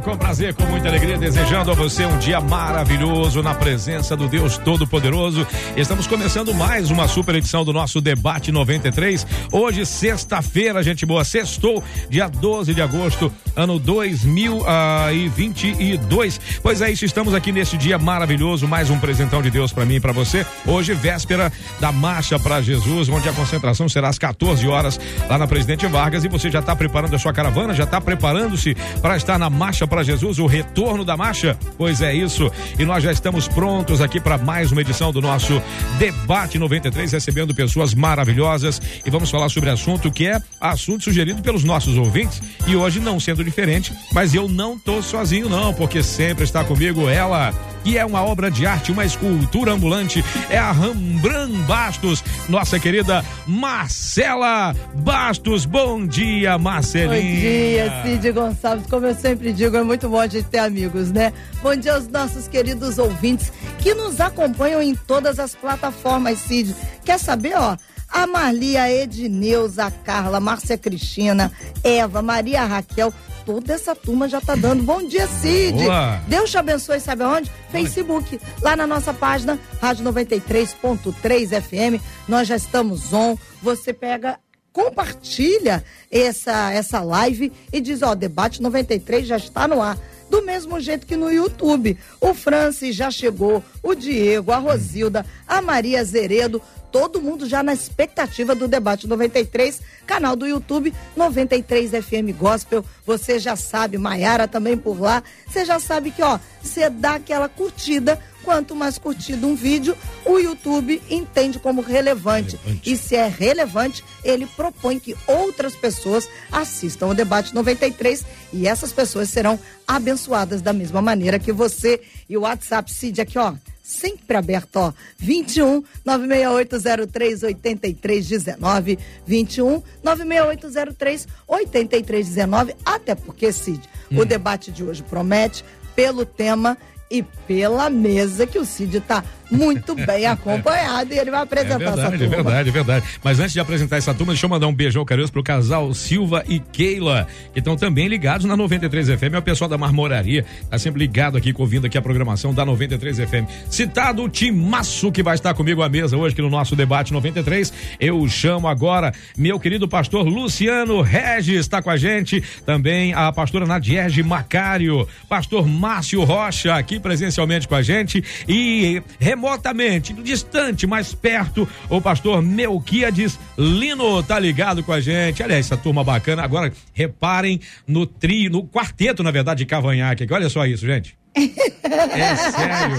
[0.00, 4.56] com prazer, com muita alegria, desejando a você um dia maravilhoso na presença do Deus
[4.56, 5.46] Todo-Poderoso.
[5.76, 9.26] Estamos começando mais uma super edição do nosso Debate 93.
[9.50, 16.40] Hoje, sexta-feira, gente boa, sextou, dia 12 de agosto, ano 2022.
[16.62, 19.96] Pois é, isso, estamos aqui neste dia maravilhoso, mais um presentão de Deus para mim
[19.96, 20.46] e para você.
[20.66, 25.46] Hoje, véspera da Marcha para Jesus, onde a concentração será às 14 horas lá na
[25.46, 29.38] Presidente Vargas e você já está preparando a sua caravana, já está preparando-se para estar
[29.38, 31.58] na Marcha para Jesus, o retorno da marcha?
[31.76, 32.50] Pois é isso.
[32.78, 35.62] E nós já estamos prontos aqui para mais uma edição do nosso
[35.98, 41.64] Debate 93, recebendo pessoas maravilhosas e vamos falar sobre assunto que é assunto sugerido pelos
[41.64, 46.44] nossos ouvintes e hoje não sendo diferente, mas eu não tô sozinho não, porque sempre
[46.44, 51.56] está comigo ela que é uma obra de arte, uma escultura ambulante, é a Rembrandt
[51.66, 55.64] Bastos, nossa querida Marcela Bastos.
[55.64, 57.10] Bom dia, Marcelinha.
[57.22, 58.86] Bom dia, Cid Gonçalves.
[58.86, 61.32] Como eu sempre digo, é muito bom a gente ter amigos, né?
[61.62, 66.74] Bom dia aos nossos queridos ouvintes que nos acompanham em todas as plataformas, Cid.
[67.04, 67.76] Quer saber, ó?
[68.08, 71.50] A Marlia, Edneuza, Carla, Márcia Cristina,
[71.82, 73.12] Eva, Maria Raquel,
[73.44, 74.82] toda essa turma já tá dando.
[74.82, 75.84] Bom dia, Cid.
[75.84, 76.20] Boa.
[76.26, 77.50] Deus te abençoe, sabe aonde?
[77.70, 78.40] Facebook.
[78.60, 82.02] Lá na nossa página, Rádio 93.3 FM.
[82.28, 83.36] Nós já estamos on.
[83.62, 84.38] Você pega
[84.72, 89.98] compartilha essa essa live e diz, ó, debate 93 já está no ar
[90.30, 91.98] do mesmo jeito que no YouTube.
[92.18, 97.72] O Francis já chegou, o Diego, a Rosilda, a Maria Zeredo, todo mundo já na
[97.72, 102.84] expectativa do debate 93, canal do YouTube 93 FM Gospel.
[103.06, 105.22] Você já sabe, Maiara também por lá.
[105.48, 108.20] Você já sabe que, ó, você dá aquela curtida.
[108.44, 112.56] Quanto mais curtido um vídeo, o YouTube entende como relevante.
[112.56, 112.90] relevante.
[112.90, 118.90] E se é relevante, ele propõe que outras pessoas assistam o debate 93 e essas
[118.90, 122.00] pessoas serão abençoadas da mesma maneira que você.
[122.28, 123.54] E o WhatsApp Cid aqui, ó,
[123.92, 124.92] sempre aberto, ó.
[125.18, 128.98] 21 96803 8319.
[129.26, 132.74] 21 96803 8319.
[132.84, 134.18] Até porque, Cid, hum.
[134.18, 135.64] o debate de hoje promete
[135.94, 136.76] pelo tema
[137.10, 141.78] e pela mesa que o Cid está muito bem acompanhado e ele vai apresentar é
[141.78, 142.24] verdade, essa turma.
[142.24, 143.06] É verdade, é verdade.
[143.22, 146.42] Mas antes de apresentar essa turma, deixa eu mandar um beijão carinhoso pro casal Silva
[146.48, 149.34] e Keila, que estão também ligados na 93 FM.
[149.34, 153.18] É o pessoal da Marmoraria, tá sempre ligado aqui, ouvindo aqui a programação da 93
[153.18, 153.48] FM.
[153.70, 157.72] Citado o Timaço que vai estar comigo à mesa hoje aqui no nosso debate 93.
[158.00, 162.42] Eu chamo agora meu querido pastor Luciano Regis, está com a gente.
[162.64, 168.22] Também a pastora Nadierge Macário, pastor Márcio Rocha, aqui presencialmente com a gente.
[168.48, 169.02] E
[169.42, 175.42] remotamente, distante, mais perto, o pastor Melquiades Lino tá ligado com a gente.
[175.42, 176.44] Aliás, essa turma bacana.
[176.44, 180.26] Agora, reparem no trio, no quarteto, na verdade, de cavanhaque.
[180.30, 181.21] Olha só isso, gente.
[181.34, 182.96] É sério.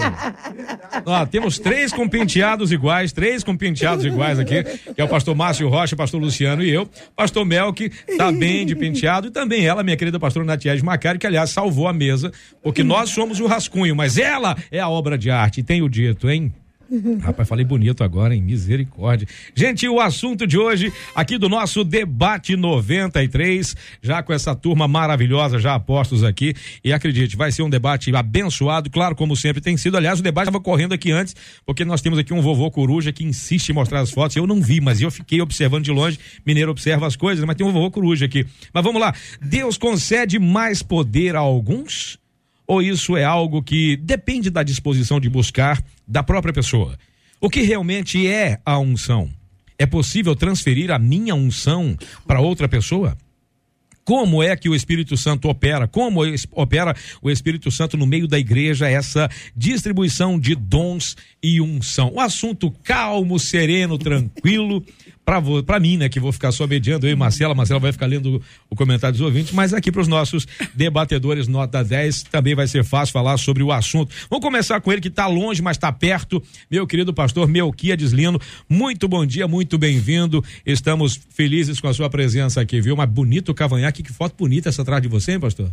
[1.06, 5.36] Ó, temos três com penteados iguais, três com penteados iguais aqui, que é o pastor
[5.36, 6.90] Márcio Rocha, pastor Luciano e eu.
[7.16, 11.28] Pastor Melk tá bem de penteado e também ela, minha querida pastora Natiege Macari, que
[11.28, 15.30] aliás salvou a mesa, porque nós somos o rascunho, mas ela é a obra de
[15.30, 15.62] arte.
[15.62, 16.52] Tenho dito, hein?
[17.22, 18.42] Rapaz, falei bonito agora, hein?
[18.42, 19.28] Misericórdia.
[19.56, 25.60] Gente, o assunto de hoje, aqui do nosso debate 93, já com essa turma maravilhosa,
[25.60, 26.54] já apostos aqui.
[26.84, 29.98] E acredite, vai ser um debate abençoado, claro, como sempre tem sido.
[29.98, 33.24] Aliás, o debate estava correndo aqui antes, porque nós temos aqui um vovô coruja que
[33.24, 34.36] insiste em mostrar as fotos.
[34.36, 36.20] Eu não vi, mas eu fiquei observando de longe.
[36.46, 38.46] Mineiro observa as coisas, mas tem um vovô coruja aqui.
[38.74, 39.14] Mas vamos lá.
[39.42, 42.23] Deus concede mais poder a alguns?
[42.74, 46.98] Ou isso é algo que depende da disposição de buscar da própria pessoa?
[47.40, 49.30] O que realmente é a unção?
[49.78, 51.96] É possível transferir a minha unção
[52.26, 53.16] para outra pessoa?
[54.04, 55.88] Como é que o Espírito Santo opera?
[55.88, 56.22] Como
[56.52, 62.12] opera o Espírito Santo no meio da igreja, essa distribuição de dons e unção?
[62.16, 64.84] Um assunto calmo, sereno, tranquilo,
[65.26, 68.42] para mim, né, que vou ficar só mediando, eu e Marcela, Marcela vai ficar lendo
[68.70, 72.84] o comentário dos ouvintes, mas aqui para os nossos debatedores nota 10 também vai ser
[72.84, 74.14] fácil falar sobre o assunto.
[74.30, 78.40] Vamos começar com ele que está longe, mas está perto, meu querido pastor Melquiades Lino.
[78.68, 80.44] Muito bom dia, muito bem-vindo.
[80.66, 82.96] Estamos felizes com a sua presença aqui, viu?
[82.96, 85.72] Mas bonito cavanhaque, que foto bonita essa atrás de você, hein, pastor?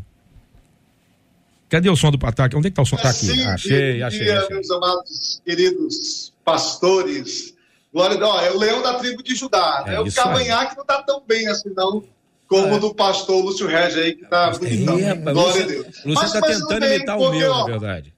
[1.68, 2.56] Cadê o som do pataque?
[2.56, 2.96] Onde é que tá o som?
[2.96, 3.30] Tá aqui.
[3.30, 4.48] Achei, achei, achei.
[4.54, 7.54] meus amados queridos pastores
[7.92, 8.30] Glória a Deus.
[8.30, 9.84] Ó, é o leão da tribo de Judá.
[9.86, 12.04] É, é o cavanhaque não está tão bem assim, não.
[12.46, 12.78] Como o é.
[12.80, 14.98] do pastor Lúcio Regis aí, que tá bonitão.
[14.98, 16.04] É, Glória a Deus.
[16.04, 18.14] Lúcio está tentando imitar o meu, na verdade.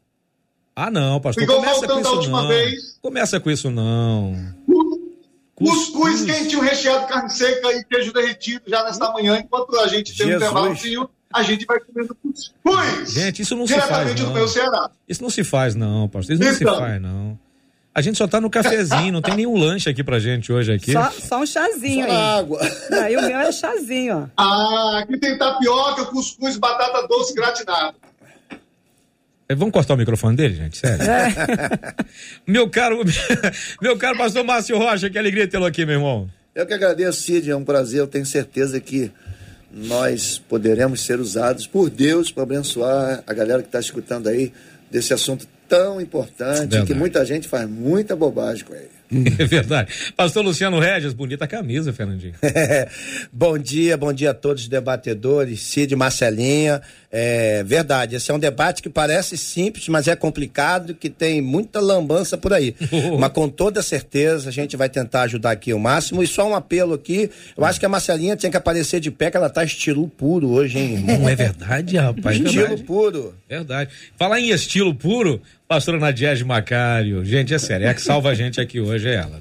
[0.75, 1.43] Ah, não, pastor.
[1.43, 2.49] Ficou começa com isso não.
[2.49, 2.99] Vez.
[3.03, 4.35] Começa com isso não.
[5.55, 10.27] Cuscuz quentinho recheado, carne seca e queijo derretido já nesta manhã, enquanto a gente tem
[10.27, 10.33] Jesus.
[10.33, 13.13] um intervalozinho, a gente vai comendo cuscuz.
[13.13, 14.21] Gente, isso não se faz.
[14.21, 14.29] Não.
[14.29, 14.91] do meu Ceará.
[15.09, 16.35] Isso não se faz, não, pastor.
[16.35, 17.39] Isso não então, se faz, não.
[17.95, 20.93] A gente só tá no cafezinho, não tem nenhum lanche aqui pra gente hoje aqui.
[20.93, 22.39] Só, só um chazinho só aí.
[22.39, 22.61] água.
[23.03, 24.43] Aí o meu é chazinho, ó.
[24.43, 27.97] Ah, aqui tem tapioca, cuscuz, batata doce gratinado.
[29.47, 30.79] É, vamos cortar o microfone dele, gente?
[30.79, 31.05] Sério.
[31.05, 31.95] É.
[32.51, 33.03] meu caro,
[33.83, 36.31] meu caro pastor Márcio Rocha, que alegria tê-lo aqui, meu irmão.
[36.55, 39.13] Eu que agradeço, Cid, é um prazer, eu tenho certeza que
[39.71, 44.51] nós poderemos ser usados por Deus para abençoar a galera que está escutando aí
[44.91, 46.87] desse assunto tão importante Verdade.
[46.87, 48.91] que muita gente faz muita bobagem com ele.
[49.39, 49.93] É verdade.
[50.17, 52.35] Pastor Luciano Regis, bonita camisa, Fernandinho.
[53.31, 56.81] bom dia, bom dia a todos os debatedores, Cid Marcelinha.
[57.11, 61.79] É verdade, esse é um debate que parece simples, mas é complicado, que tem muita
[61.79, 62.75] lambança por aí.
[63.21, 66.23] mas com toda certeza a gente vai tentar ajudar aqui o máximo.
[66.23, 69.31] E só um apelo aqui, eu acho que a Marcelinha tinha que aparecer de pé,
[69.31, 71.05] que ela tá estilo puro hoje, hein?
[71.07, 72.37] Não é verdade, rapaz?
[72.37, 72.83] estilo verdade.
[72.85, 73.35] puro.
[73.47, 73.91] Verdade.
[74.17, 77.25] Falar em estilo puro, pastora Nadiege Macário.
[77.25, 79.41] Gente, é sério, é a que salva a gente aqui hoje, é ela.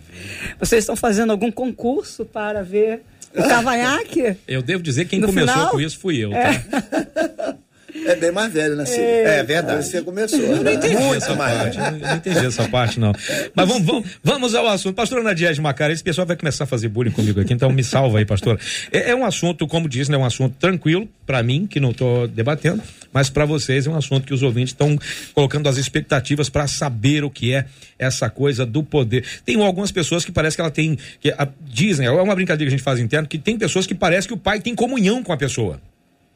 [0.60, 3.02] Vocês estão fazendo algum concurso para ver
[3.36, 4.36] o cavanhaque?
[4.48, 5.70] Eu devo dizer que quem no começou final?
[5.70, 6.38] com isso fui eu, tá?
[6.38, 7.56] É.
[8.06, 8.86] É bem mais velho, né?
[8.88, 9.86] É, é verdade.
[9.86, 10.40] Você começou.
[10.40, 11.78] Eu não entendi Muito essa parte.
[11.78, 13.14] Não, entendi essa parte, não.
[13.54, 14.96] Mas vamos, vamos, vamos ao assunto.
[14.96, 17.84] Pastora Nadia de Macara, esse pessoal vai começar a fazer bullying comigo aqui, então me
[17.84, 18.60] salva aí, pastora.
[18.92, 22.28] É, é um assunto, como disse, né, um assunto tranquilo, para mim, que não estou
[22.28, 22.82] debatendo,
[23.14, 24.98] mas para vocês é um assunto que os ouvintes estão
[25.34, 27.66] colocando as expectativas para saber o que é
[28.00, 29.24] essa coisa do poder.
[29.46, 32.76] Tem algumas pessoas que parece que ela tem, que a, dizem, é uma brincadeira que
[32.76, 35.32] a gente faz interno, que tem pessoas que parece que o pai tem comunhão com
[35.32, 35.80] a pessoa.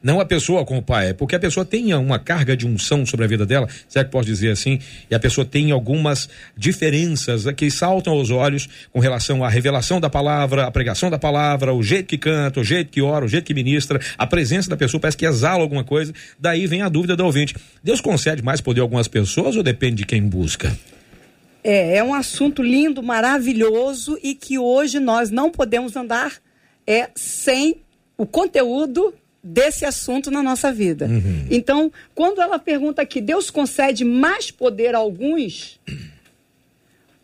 [0.02, 3.04] Não a pessoa com o pai, é porque a pessoa tem uma carga de unção
[3.06, 4.78] sobre a vida dela, será que posso dizer assim?
[5.10, 10.10] E a pessoa tem algumas diferenças que saltam aos olhos com relação à revelação da
[10.10, 13.46] palavra, a pregação da palavra, o jeito que canta, o jeito que ora, o jeito
[13.46, 16.12] que ministra, a presença da pessoa parece que exala alguma coisa.
[16.38, 19.96] Daí vem a dúvida do ouvinte: Deus concede mais poder a algumas pessoas ou depende
[19.96, 20.76] de quem busca?
[21.64, 26.34] É, é um assunto lindo, maravilhoso e que hoje nós não podemos andar
[26.86, 27.82] é sem
[28.16, 29.12] o conteúdo
[29.46, 31.06] desse assunto na nossa vida.
[31.06, 31.46] Uhum.
[31.50, 35.80] Então, quando ela pergunta que Deus concede mais poder a alguns,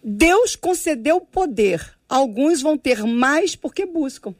[0.02, 1.84] Deus concedeu poder.
[2.08, 4.34] Alguns vão ter mais porque buscam.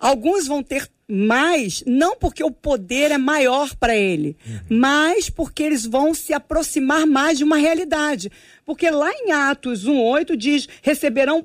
[0.00, 4.78] Alguns vão ter mais, não porque o poder é maior para ele, uhum.
[4.78, 8.30] mas porque eles vão se aproximar mais de uma realidade.
[8.64, 11.44] Porque lá em Atos 1,8 diz: receberão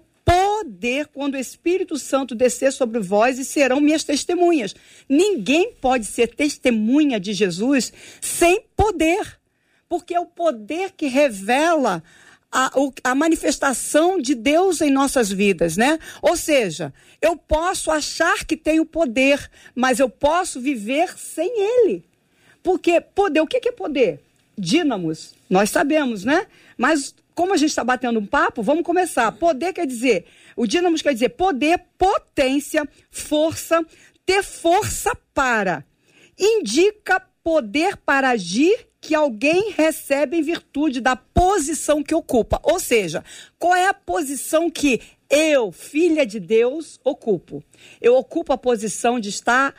[0.66, 4.76] poder quando o Espírito Santo descer sobre vós e serão minhas testemunhas.
[5.08, 9.40] Ninguém pode ser testemunha de Jesus sem poder,
[9.88, 12.04] porque é o poder que revela
[12.52, 12.72] a,
[13.04, 16.00] a, manifestação de Deus em nossas vidas, né?
[16.20, 16.92] Ou seja,
[17.22, 22.04] eu posso achar que tenho poder, mas eu posso viver sem ele.
[22.64, 24.20] Porque poder, o que é poder?
[24.58, 26.48] Dínamos, nós sabemos, né?
[26.78, 29.30] Mas como a gente está batendo um papo, vamos começar.
[29.34, 33.86] Poder quer dizer, o dínamo quer dizer poder, potência, força,
[34.26, 35.86] ter força para.
[36.38, 42.60] Indica poder para agir que alguém recebe em virtude da posição que ocupa.
[42.64, 43.24] Ou seja,
[43.60, 47.64] qual é a posição que eu, filha de Deus, ocupo?
[48.02, 49.76] Eu ocupo a posição de estar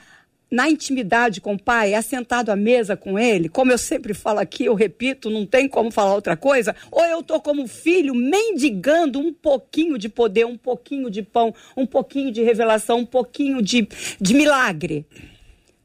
[0.51, 4.65] na intimidade com o pai, assentado à mesa com ele, como eu sempre falo aqui,
[4.65, 9.33] eu repito, não tem como falar outra coisa, ou eu estou como filho mendigando um
[9.33, 13.89] pouquinho de poder, um pouquinho de pão, um pouquinho de revelação, um pouquinho de,
[14.21, 15.07] de milagre.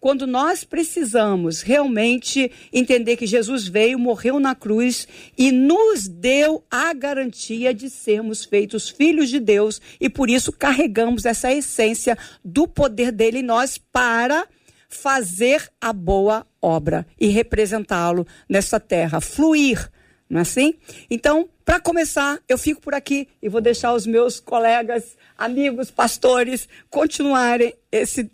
[0.01, 6.91] Quando nós precisamos realmente entender que Jesus veio, morreu na cruz e nos deu a
[6.91, 13.11] garantia de sermos feitos filhos de Deus e por isso carregamos essa essência do poder
[13.11, 14.47] dele em nós para
[14.89, 19.87] fazer a boa obra e representá-lo nessa terra, fluir,
[20.27, 20.73] não é assim?
[21.11, 26.67] Então, para começar, eu fico por aqui e vou deixar os meus colegas, amigos, pastores
[26.89, 28.31] continuarem esse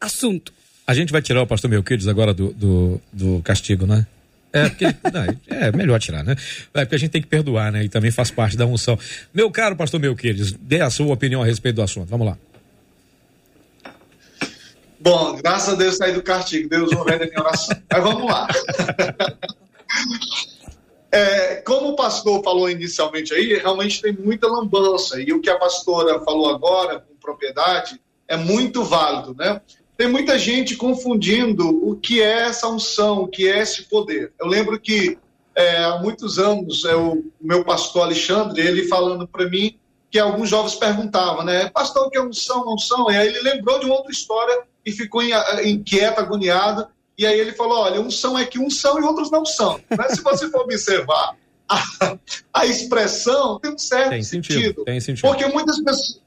[0.00, 0.63] assunto.
[0.86, 4.06] A gente vai tirar o pastor Melquides agora do, do, do castigo, né?
[4.52, 6.36] É, porque, não, é melhor tirar, né?
[6.74, 7.84] É porque a gente tem que perdoar, né?
[7.84, 8.98] E também faz parte da unção.
[9.32, 12.08] Meu caro pastor Melquides, dê a sua opinião a respeito do assunto.
[12.08, 12.38] Vamos lá.
[15.00, 16.68] Bom, graças a Deus saí do castigo.
[16.68, 17.76] Deus ouvindo a minha oração.
[17.90, 18.48] Mas vamos lá.
[21.10, 25.20] É, como o pastor falou inicialmente aí, realmente tem muita lambança.
[25.20, 29.60] E o que a pastora falou agora, com propriedade, é muito válido, né?
[29.96, 34.32] Tem muita gente confundindo o que é essa unção, o que é esse poder.
[34.40, 35.16] Eu lembro que
[35.54, 39.78] é, há muitos anos, é, o meu pastor Alexandre, ele falando para mim
[40.10, 41.68] que alguns jovens perguntavam, né?
[41.70, 43.10] Pastor, o que é unção, unção?
[43.10, 45.22] E aí ele lembrou de uma outra história e ficou
[45.64, 46.86] inquieto, agoniado.
[47.16, 49.80] E aí ele falou: olha, uns são é que uns são e outros não são.
[49.96, 51.36] Mas se você for observar,
[51.68, 51.82] a,
[52.52, 55.28] a expressão tem um certo tem sentido, sentido, Tem sentido.
[55.28, 56.23] Porque muitas pessoas.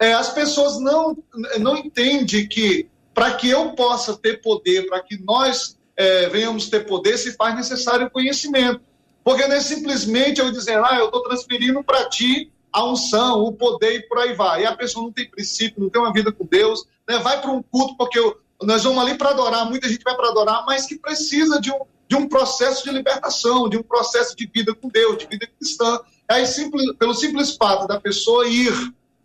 [0.00, 1.16] É, as pessoas não,
[1.58, 6.86] não entendem que para que eu possa ter poder, para que nós é, venhamos ter
[6.86, 8.80] poder, se faz necessário conhecimento.
[9.22, 13.52] Porque não é simplesmente eu dizer, ah, eu estou transferindo para ti a unção, o
[13.52, 14.62] poder e por aí vai.
[14.62, 17.18] E a pessoa não tem princípio, não tem uma vida com Deus, né?
[17.18, 20.30] vai para um culto porque eu, nós vamos ali para adorar, muita gente vai para
[20.30, 24.46] adorar, mas que precisa de um, de um processo de libertação, de um processo de
[24.46, 26.00] vida com Deus, de vida cristã.
[26.26, 28.72] Aí, simples, pelo simples fato da pessoa ir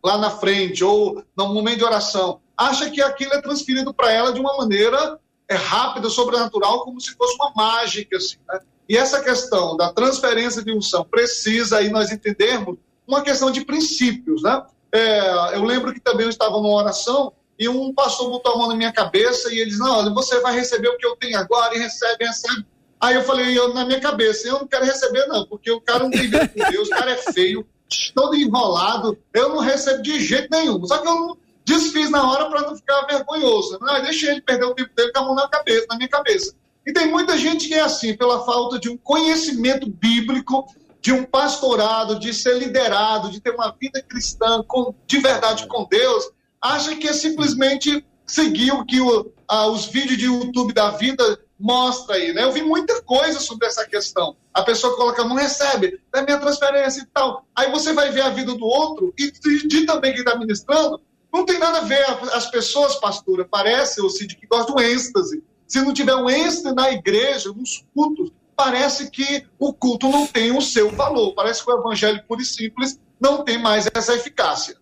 [0.06, 4.32] lá na frente ou no momento de oração, acha que aquilo é transferido para ela
[4.32, 5.20] de uma maneira
[5.50, 8.16] é, rápida, sobrenatural, como se fosse uma mágica.
[8.16, 8.60] Assim, né?
[8.88, 14.44] E essa questão da transferência de unção precisa aí nós entendermos uma questão de princípios.
[14.44, 14.64] Né?
[14.92, 18.68] É, eu lembro que também eu estava numa oração e um pastor botou a mão
[18.68, 21.40] na minha cabeça e ele disse: Não, olha, você vai receber o que eu tenho
[21.40, 22.64] agora e recebe, recebe.
[23.02, 26.04] Aí eu falei, eu, na minha cabeça, eu não quero receber, não, porque o cara
[26.04, 27.68] não tem com Deus, o cara é feio,
[28.14, 30.86] todo enrolado, eu não recebo de jeito nenhum.
[30.86, 33.78] Só que eu não desfiz na hora para não ficar vergonhoso.
[33.82, 36.56] Não, deixei ele perder o tempo dele com a mão na cabeça, na minha cabeça.
[36.86, 40.68] E tem muita gente que é assim, pela falta de um conhecimento bíblico,
[41.02, 45.86] de um pastorado, de ser liderado, de ter uma vida cristã com, de verdade com
[45.86, 46.30] Deus,
[46.62, 51.40] acha que é simplesmente seguir o que o, ah, os vídeos de YouTube da vida
[51.60, 52.44] mostra aí, né?
[52.44, 54.36] Eu vi muita coisa sobre essa questão.
[54.54, 57.46] A pessoa coloca a mão, recebe, é minha transferência e tal.
[57.56, 59.32] Aí você vai ver a vida do outro e
[59.68, 62.04] de também quem está ministrando, não tem nada a ver.
[62.34, 65.44] As pessoas, pastora, parece, ou Cid, que gostam de um êxtase.
[65.68, 70.56] Se não tiver um êxtase na igreja, nos cultos, parece que o culto não tem
[70.56, 71.34] o seu valor.
[71.34, 74.78] Parece que o evangelho puro e simples não tem mais essa eficácia.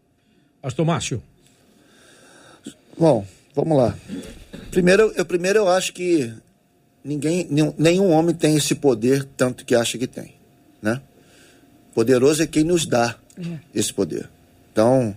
[0.61, 1.23] Pastor Márcio.
[2.97, 3.25] Bom,
[3.55, 3.97] vamos lá.
[4.69, 6.33] Primeiro, eu, primeiro eu acho que
[7.03, 10.36] ninguém, nenhum homem tem esse poder tanto que acha que tem,
[10.81, 11.01] né?
[11.93, 13.57] Poderoso é quem nos dá é.
[13.74, 14.29] esse poder.
[14.72, 15.15] Então,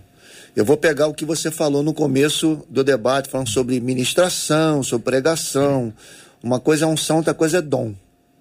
[0.55, 5.05] eu vou pegar o que você falou no começo do debate, falando sobre ministração, sobre
[5.05, 5.93] pregação.
[6.41, 7.93] Uma coisa é unção, outra coisa é dom.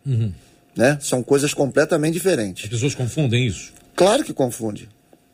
[0.05, 0.33] Uhum.
[0.75, 0.99] Né?
[1.00, 2.65] São coisas completamente diferentes.
[2.65, 3.73] As pessoas confundem isso?
[3.95, 4.88] Claro que confunde.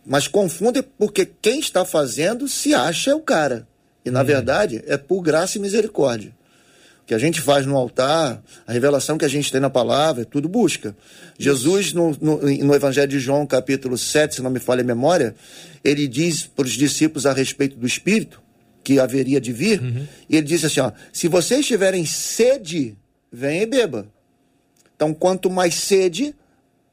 [0.04, 3.66] Mas confunde porque quem está fazendo se acha o cara.
[4.04, 4.24] E, na hum.
[4.24, 6.32] verdade, é por graça e misericórdia.
[7.02, 10.22] O que a gente faz no altar, a revelação que a gente tem na palavra,
[10.22, 10.96] é tudo busca.
[11.38, 15.34] Jesus, no, no, no, Evangelho de João, capítulo 7, se não me falha a memória,
[15.82, 18.40] ele diz para os discípulos a respeito do Espírito,
[18.84, 20.06] que haveria de vir, uhum.
[20.28, 22.96] e ele diz assim: ó, se vocês tiverem sede,
[23.32, 24.06] venha e beba.
[24.94, 26.34] Então, quanto mais sede,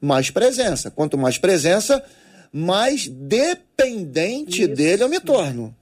[0.01, 0.89] mais presença.
[0.89, 2.03] Quanto mais presença,
[2.51, 4.73] mais dependente Isso.
[4.73, 5.75] dele eu me torno.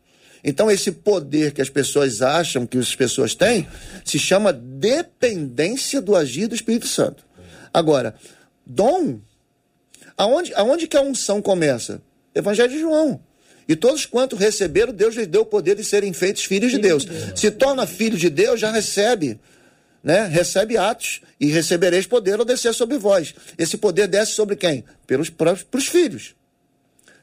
[0.49, 3.67] Então, esse poder que as pessoas acham que as pessoas têm
[4.05, 7.21] se chama dependência do agir do Espírito Santo.
[7.73, 8.15] Agora,
[8.65, 9.19] dom,
[10.17, 12.01] aonde, aonde que a unção começa?
[12.33, 13.19] Evangelho de João.
[13.67, 17.05] E todos quantos receberam, Deus lhes deu o poder de serem feitos filhos de Deus.
[17.35, 19.37] Se torna filho de Deus, já recebe.
[20.01, 20.27] Né?
[20.27, 23.35] Recebe atos e recebereis poder ou descer sobre vós.
[23.57, 24.85] Esse poder desce sobre quem?
[25.05, 26.37] Pelos próprios filhos.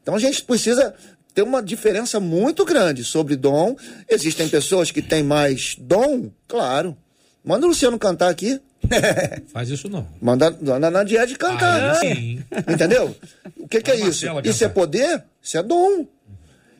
[0.02, 0.94] Então a gente precisa
[1.34, 3.76] tem uma diferença muito grande sobre dom.
[4.08, 6.96] Existem pessoas que têm mais dom, claro.
[7.44, 8.60] Manda o Luciano cantar aqui.
[9.52, 10.06] Faz isso não.
[10.20, 11.90] Manda, manda a Nadiede cantar.
[11.90, 12.42] Ah, sim.
[12.68, 13.14] Entendeu?
[13.56, 14.26] O que, que é isso?
[14.44, 15.24] Isso é poder?
[15.42, 16.06] Isso é dom.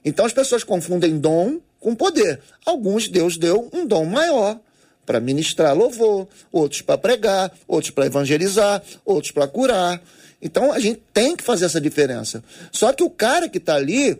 [0.04, 2.40] Então as pessoas confundem dom com poder.
[2.64, 4.58] Alguns Deus deu um dom maior
[5.04, 10.00] para ministrar louvor, outros para pregar, outros para evangelizar, outros para curar.
[10.40, 12.42] Então a gente tem que fazer essa diferença.
[12.70, 14.18] Só que o cara que está ali,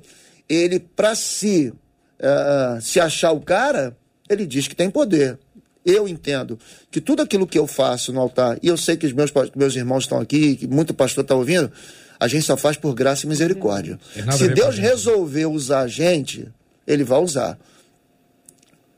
[0.49, 1.73] ele, para se,
[2.21, 3.97] uh, se achar o cara,
[4.29, 5.39] ele diz que tem poder.
[5.85, 6.59] Eu entendo
[6.91, 9.77] que tudo aquilo que eu faço no altar, e eu sei que os meus, meus
[9.77, 11.71] irmãos estão aqui, que muito pastor está ouvindo,
[12.19, 13.99] a gente só faz por graça e misericórdia.
[14.33, 16.49] Se Deus resolver usar a gente,
[16.87, 17.59] ele vai usar.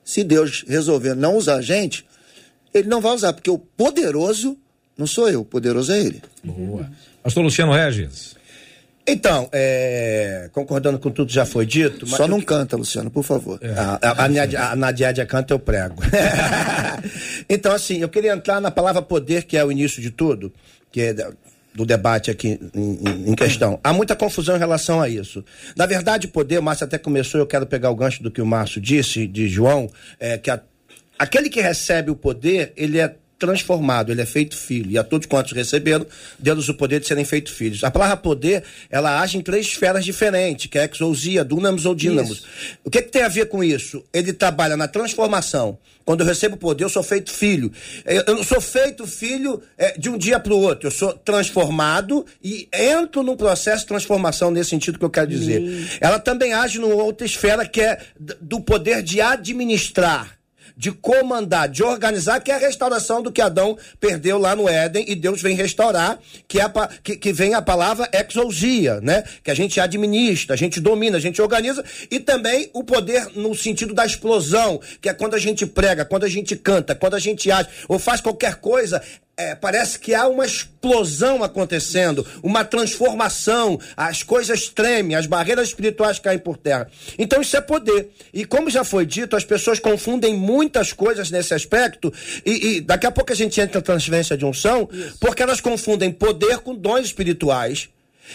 [0.04, 2.06] Se Deus resolver não usar a gente,
[2.72, 4.56] ele não vai usar, porque o poderoso
[4.96, 6.22] não sou eu, o poderoso é ele.
[6.44, 6.88] Boa.
[7.22, 8.35] Pastor Luciano Regis.
[9.08, 12.06] Então, é, concordando com tudo que já foi dito.
[12.08, 13.58] Só não canta, Luciano, por favor.
[13.62, 13.70] É.
[13.70, 16.02] A, a, a, a canta, eu prego.
[17.48, 20.52] então, assim, eu queria entrar na palavra poder, que é o início de tudo,
[20.90, 21.14] que é
[21.76, 23.78] do debate aqui em, em, questão.
[23.84, 25.44] Há muita confusão em relação a isso.
[25.76, 28.46] Na verdade, poder, o Márcio até começou, eu quero pegar o gancho do que o
[28.46, 30.60] Márcio disse, de João, é, que a,
[31.18, 34.90] aquele que recebe o poder, ele é transformado, ele é feito filho.
[34.90, 36.06] E a todos quantos receberam,
[36.38, 37.84] deu-nos o poder de serem feitos filhos.
[37.84, 42.44] A palavra poder, ela age em três esferas diferentes, que é exousia, dunamis ou dínamos.
[42.84, 44.04] O que, que tem a ver com isso?
[44.12, 45.78] Ele trabalha na transformação.
[46.04, 47.72] Quando eu recebo poder, eu sou feito filho.
[48.04, 50.86] Eu não sou feito filho é, de um dia para o outro.
[50.86, 55.98] Eu sou transformado e entro num processo de transformação nesse sentido que eu quero dizer.
[56.00, 57.98] Ela também age numa outra esfera que é
[58.40, 60.35] do poder de administrar
[60.76, 65.04] de comandar, de organizar, que é a restauração do que Adão perdeu lá no Éden
[65.08, 69.24] e Deus vem restaurar, que, é a, que, que vem a palavra exousia, né?
[69.42, 73.54] Que a gente administra, a gente domina, a gente organiza, e também o poder no
[73.54, 77.18] sentido da explosão, que é quando a gente prega, quando a gente canta, quando a
[77.18, 79.02] gente age, ou faz qualquer coisa,
[79.38, 86.18] é, parece que há uma explosão acontecendo, uma transformação, as coisas tremem, as barreiras espirituais
[86.18, 86.88] caem por terra.
[87.18, 88.08] Então isso é poder.
[88.32, 92.10] E como já foi dito, as pessoas confundem muitas coisas nesse aspecto,
[92.46, 95.18] e, e daqui a pouco a gente entra na transferência de unção, isso.
[95.20, 97.90] porque elas confundem poder com dons espirituais.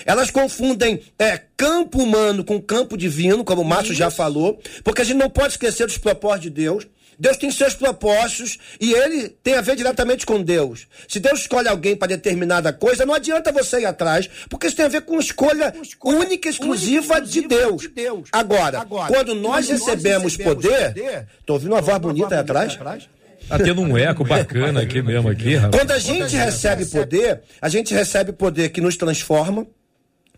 [0.06, 5.06] Elas confundem é, campo humano com campo divino, como o Márcio já falou, porque a
[5.06, 6.88] gente não pode esquecer dos propósitos de Deus.
[7.22, 10.88] Deus tem seus propósitos e ele tem a ver diretamente com Deus.
[11.08, 14.86] Se Deus escolhe alguém para determinada coisa, não adianta você ir atrás, porque isso tem
[14.86, 17.82] a ver com escolha, com escolha única, exclusiva, única, de, Deus.
[17.84, 18.30] de Deus.
[18.32, 22.42] Agora, Agora quando nós recebemos, nós recebemos poder, poder, tô ouvindo uma voz bonita aí
[22.42, 22.74] atrás?
[22.74, 23.08] atrás?
[23.48, 25.80] Tá tendo um eco bacana aqui mesmo aqui, rapaz.
[25.80, 29.68] Quando a gente recebe poder, a gente recebe poder que nos transforma,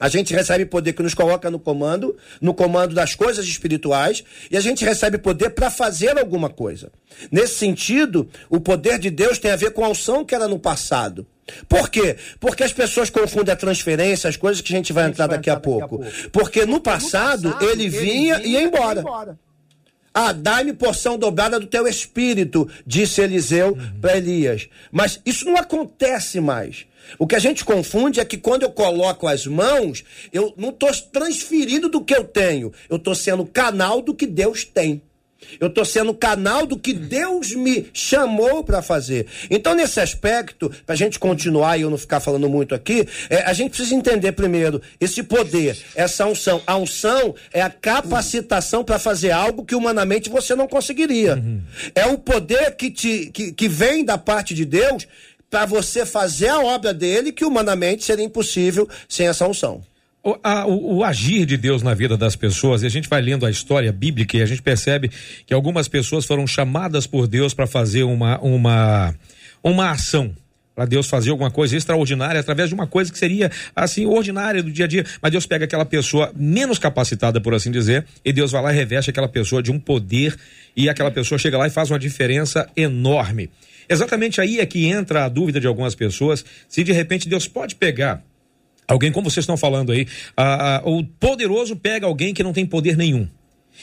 [0.04, 4.58] a gente recebe poder que nos coloca no comando, no comando das coisas espirituais, e
[4.58, 6.92] a gente recebe poder para fazer alguma coisa.
[7.32, 10.60] Nesse sentido, o poder de Deus tem a ver com a unção que era no
[10.60, 11.26] passado.
[11.70, 12.18] Por quê?
[12.38, 15.28] Porque as pessoas confundem a transferência, as coisas que a gente vai, a gente entrar,
[15.28, 16.30] vai daqui, entrar a daqui, a pouco.
[16.34, 19.00] Porque no passado, no passado ele, vinha ele vinha e ia embora.
[19.00, 19.40] embora.
[20.14, 24.00] Ah, dá-me porção dobrada do teu espírito, disse Eliseu uhum.
[24.02, 24.68] para Elias.
[24.92, 26.86] Mas isso não acontece mais.
[27.18, 30.92] O que a gente confunde é que quando eu coloco as mãos, eu não estou
[31.12, 35.02] transferindo do que eu tenho, eu estou sendo canal do que Deus tem.
[35.60, 39.28] Eu estou sendo canal do que Deus me chamou para fazer.
[39.50, 43.44] Então, nesse aspecto, para a gente continuar e eu não ficar falando muito aqui, é,
[43.44, 46.62] a gente precisa entender primeiro esse poder, essa unção.
[46.66, 51.36] A unção é a capacitação para fazer algo que humanamente você não conseguiria.
[51.36, 51.62] Uhum.
[51.96, 55.08] É o poder que, te, que, que vem da parte de Deus
[55.54, 59.84] para você fazer a obra dele que humanamente seria impossível sem essa unção.
[60.24, 63.22] O, a, o, o, agir de Deus na vida das pessoas, e a gente vai
[63.22, 65.12] lendo a história bíblica e a gente percebe
[65.46, 69.14] que algumas pessoas foram chamadas por Deus para fazer uma, uma,
[69.64, 70.36] uma ação.
[70.74, 74.72] Para Deus fazer alguma coisa extraordinária através de uma coisa que seria assim, ordinária do
[74.72, 75.06] dia a dia.
[75.22, 78.76] Mas Deus pega aquela pessoa menos capacitada, por assim dizer, e Deus vai lá e
[78.76, 80.36] reveste aquela pessoa de um poder,
[80.76, 83.52] e aquela pessoa chega lá e faz uma diferença enorme.
[83.88, 87.76] Exatamente aí é que entra a dúvida de algumas pessoas se de repente Deus pode
[87.76, 88.24] pegar
[88.88, 92.66] alguém, como vocês estão falando aí, a, a, o poderoso pega alguém que não tem
[92.66, 93.28] poder nenhum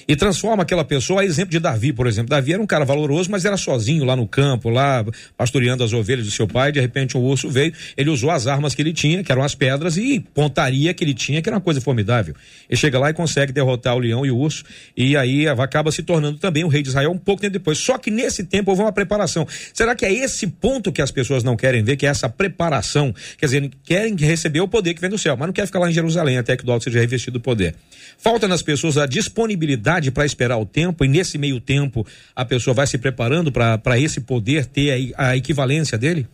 [0.07, 2.31] e transforma aquela pessoa, a exemplo de Davi, por exemplo.
[2.31, 5.05] Davi era um cara valoroso, mas era sozinho lá no campo, lá
[5.37, 6.73] pastoreando as ovelhas do seu pai.
[6.73, 9.55] De repente um urso veio, ele usou as armas que ele tinha, que eram as
[9.55, 12.35] pedras, e pontaria que ele tinha, que era uma coisa formidável.
[12.69, 14.65] Ele chega lá e consegue derrotar o leão e o urso,
[14.97, 17.79] e aí acaba se tornando também o rei de Israel um pouco tempo depois.
[17.79, 19.47] Só que nesse tempo houve uma preparação.
[19.75, 23.15] Será que é esse ponto que as pessoas não querem ver, que é essa preparação?
[23.39, 25.91] Quer dizer, querem receber o poder que vem do céu, mas não quer ficar lá
[25.91, 27.75] em Jerusalém até que o alto seja revestido do poder.
[28.19, 29.80] Falta nas pessoas a disponibilidade
[30.13, 34.21] para esperar o tempo, e nesse meio tempo a pessoa vai se preparando para esse
[34.21, 36.27] poder ter a, a, equivalência dele?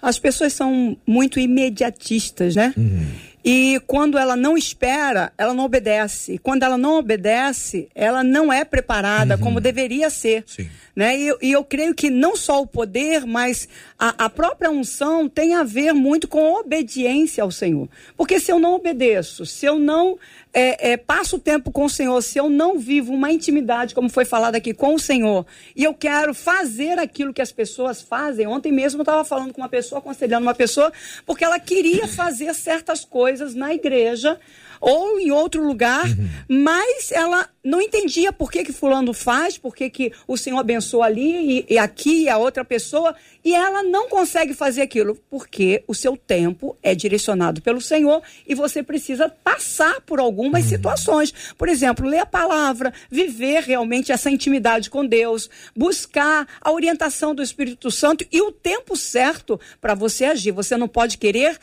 [0.00, 2.72] As pessoas são muito imediatistas, né?
[2.76, 3.06] Uhum.
[3.48, 6.32] E quando ela não espera, ela não obedece.
[6.32, 9.40] E quando ela não obedece, ela não é preparada uhum.
[9.40, 10.42] como deveria ser.
[10.48, 10.68] Sim.
[10.96, 11.16] Né?
[11.16, 15.54] E, e, eu creio que não só o poder, mas a, a, própria unção tem
[15.54, 17.88] a ver muito com obediência ao Senhor.
[18.16, 20.18] Porque se eu não obedeço, se eu não
[20.58, 24.24] é, é, passo tempo com o Senhor, se eu não vivo uma intimidade, como foi
[24.24, 25.44] falado aqui, com o Senhor,
[25.76, 28.46] e eu quero fazer aquilo que as pessoas fazem.
[28.46, 30.90] Ontem mesmo eu estava falando com uma pessoa, aconselhando uma pessoa,
[31.26, 34.40] porque ela queria fazer certas coisas na igreja
[34.80, 36.28] ou em outro lugar, uhum.
[36.64, 41.06] mas ela não entendia por que, que fulano faz, por que, que o Senhor abençoa
[41.06, 45.82] ali e, e aqui e a outra pessoa, e ela não consegue fazer aquilo, porque
[45.86, 50.68] o seu tempo é direcionado pelo Senhor e você precisa passar por algumas uhum.
[50.68, 51.34] situações.
[51.56, 57.42] Por exemplo, ler a palavra, viver realmente essa intimidade com Deus, buscar a orientação do
[57.42, 60.52] Espírito Santo e o tempo certo para você agir.
[60.52, 61.58] Você não pode querer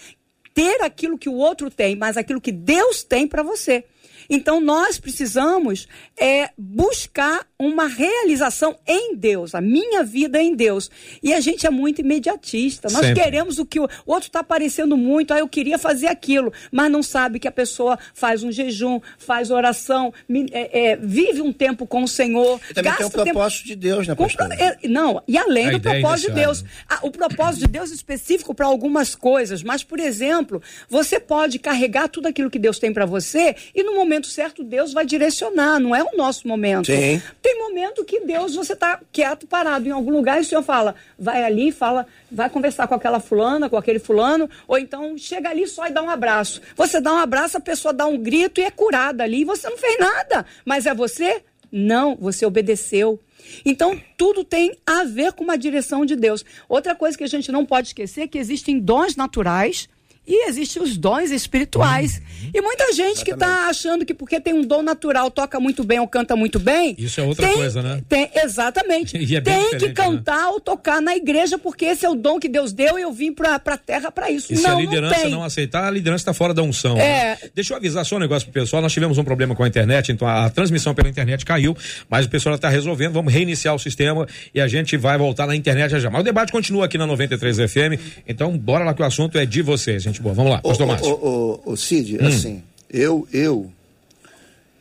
[0.54, 3.84] ter aquilo que o outro tem, mas aquilo que Deus tem para você.
[4.30, 10.92] Então nós precisamos é, buscar uma realização em Deus, a minha vida em Deus.
[11.22, 12.90] E a gente é muito imediatista.
[12.92, 13.24] Nós Sempre.
[13.24, 16.92] queremos o que o, o outro está aparecendo muito, ah, eu queria fazer aquilo, mas
[16.92, 20.14] não sabe que a pessoa faz um jejum, faz oração,
[20.52, 22.60] é, é, vive um tempo com o Senhor.
[22.70, 23.68] E também tem o propósito tempo...
[23.68, 24.52] de Deus, né, pastor?
[24.54, 26.64] É, não, e além a do propósito de Deus.
[26.88, 31.60] Ah, o propósito de Deus é específico para algumas coisas, mas, por exemplo, você pode
[31.60, 35.06] carregar tudo aquilo que Deus tem para você e no momento momento certo Deus vai
[35.06, 36.86] direcionar, não é o nosso momento.
[36.86, 37.22] Sim.
[37.42, 40.94] Tem momento que Deus, você está quieto, parado em algum lugar e o Senhor fala,
[41.18, 45.68] vai ali, fala, vai conversar com aquela fulana, com aquele fulano, ou então chega ali
[45.68, 46.62] só e dá um abraço.
[46.76, 49.68] Você dá um abraço, a pessoa dá um grito e é curada ali, e você
[49.68, 50.46] não fez nada.
[50.64, 51.44] Mas é você?
[51.72, 53.20] Não, você obedeceu.
[53.66, 56.46] Então, tudo tem a ver com uma direção de Deus.
[56.70, 59.90] Outra coisa que a gente não pode esquecer é que existem dons naturais
[60.26, 62.18] e existem os dons espirituais.
[62.18, 62.52] Uhum.
[62.54, 63.26] E muita gente Exatamente.
[63.26, 66.60] que está achando que porque tem um dom natural, toca muito bem ou canta muito
[66.60, 66.96] bem.
[66.98, 68.02] Isso é outra tem, coisa, né?
[68.08, 69.18] Tem, exatamente.
[69.36, 69.94] é tem que né?
[69.94, 70.48] cantar né?
[70.48, 73.34] ou tocar na igreja, porque esse é o dom que Deus deu e eu vim
[73.34, 74.54] para a terra para isso.
[74.54, 76.98] E não, se a liderança não, não, aceitar, a liderança está fora da unção.
[76.98, 77.38] É...
[77.42, 77.50] Né?
[77.54, 78.82] Deixa eu avisar só um negócio pro pessoal.
[78.82, 81.76] Nós tivemos um problema com a internet, então a, a transmissão pela internet caiu,
[82.10, 83.14] mas o pessoal está resolvendo.
[83.14, 86.10] Vamos reiniciar o sistema e a gente vai voltar na internet já já.
[86.10, 88.22] Mas o debate continua aqui na 93 FM.
[88.28, 90.34] Então, bora lá que o assunto é de vocês, gente boa.
[90.34, 91.20] Vamos lá, pastor Márcio.
[91.66, 92.28] O, Cid, hum.
[92.28, 93.72] assim, eu, eu,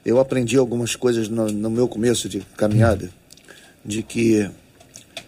[0.04, 3.08] eu aprendi algumas coisas no, no meu começo de caminhada, hum.
[3.84, 4.48] de que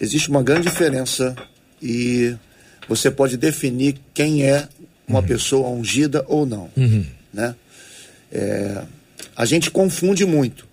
[0.00, 1.34] existe uma grande diferença
[1.82, 2.36] e
[2.88, 4.68] você pode definir quem é
[5.08, 5.26] uma uhum.
[5.26, 7.04] pessoa ungida ou não, uhum.
[7.32, 7.54] né?
[8.32, 8.82] É,
[9.36, 10.66] a gente confunde muito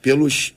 [0.00, 0.54] pelos,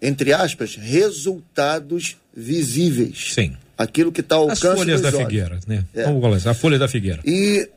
[0.00, 3.34] entre aspas, resultados visíveis.
[3.34, 3.56] Sim.
[3.78, 5.20] Aquilo que está ao alcance As folhas da olhos.
[5.20, 5.84] figueira, né?
[5.94, 6.02] É.
[6.02, 7.20] Vamos a folha da figueira.
[7.24, 7.68] E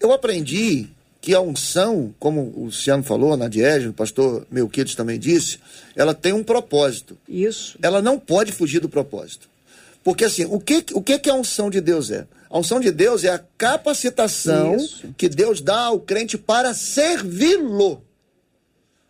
[0.00, 0.88] eu aprendi
[1.20, 5.58] que a unção, como o Luciano falou, na Diégese, o pastor Melquides também disse,
[5.94, 7.18] ela tem um propósito.
[7.28, 7.76] Isso.
[7.82, 9.48] Ela não pode fugir do propósito.
[10.02, 12.26] Porque assim, o que, o que, que a unção de Deus é?
[12.48, 15.12] A unção de Deus é a capacitação Isso.
[15.18, 18.02] que Deus dá ao crente para servi-lo.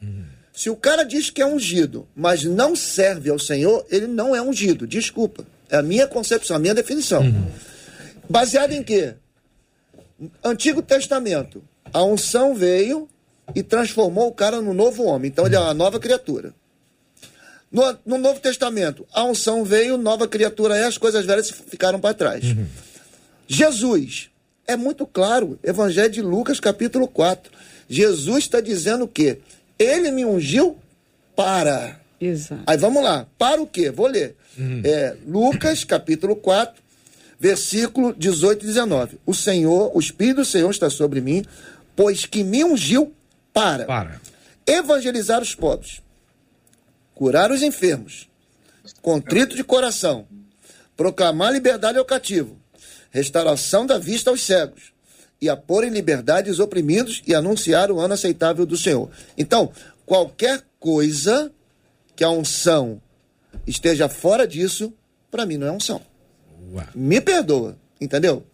[0.03, 0.25] Hum.
[0.53, 4.41] Se o cara diz que é ungido, mas não serve ao Senhor, ele não é
[4.41, 4.87] ungido.
[4.87, 5.47] Desculpa.
[5.71, 7.23] É a minha concepção, a minha definição.
[7.23, 7.47] Uhum.
[8.29, 9.15] Baseado em quê?
[10.43, 13.09] Antigo Testamento, a unção veio
[13.55, 15.29] e transformou o cara no novo homem.
[15.29, 16.55] Então ele é uma nova criatura.
[17.71, 22.15] No, no Novo Testamento, a unção veio, nova criatura é, as coisas velhas ficaram para
[22.15, 22.45] trás.
[22.45, 22.67] Uhum.
[23.47, 24.31] Jesus,
[24.67, 27.53] é muito claro, Evangelho de Lucas, capítulo 4.
[27.89, 29.39] Jesus está dizendo que
[29.79, 30.79] ele me ungiu
[31.35, 32.01] para.
[32.21, 32.63] Exato.
[32.67, 33.91] Aí vamos lá, para o quê?
[33.91, 34.37] Vou ler.
[34.59, 34.83] Uhum.
[34.85, 36.83] É, Lucas, capítulo 4,
[37.39, 39.19] versículo 18 e 19.
[39.27, 41.45] O Senhor, o Espírito do Senhor está sobre mim,
[41.95, 43.13] pois que me ungiu
[43.53, 44.21] para, para.
[44.67, 46.03] evangelizar os pobres,
[47.15, 48.29] curar os enfermos,
[49.03, 50.27] contrito de coração,
[50.97, 52.57] proclamar liberdade ao cativo,
[53.11, 54.93] restauração da vista aos cegos,
[55.41, 59.11] e a pôr em liberdade os oprimidos e anunciar o ano aceitável do Senhor.
[59.37, 59.71] Então,
[60.07, 61.53] qualquer coisa
[62.15, 63.01] que a unção
[63.67, 64.93] esteja fora disso,
[65.31, 66.01] para mim não é unção.
[66.95, 68.45] Me perdoa, entendeu?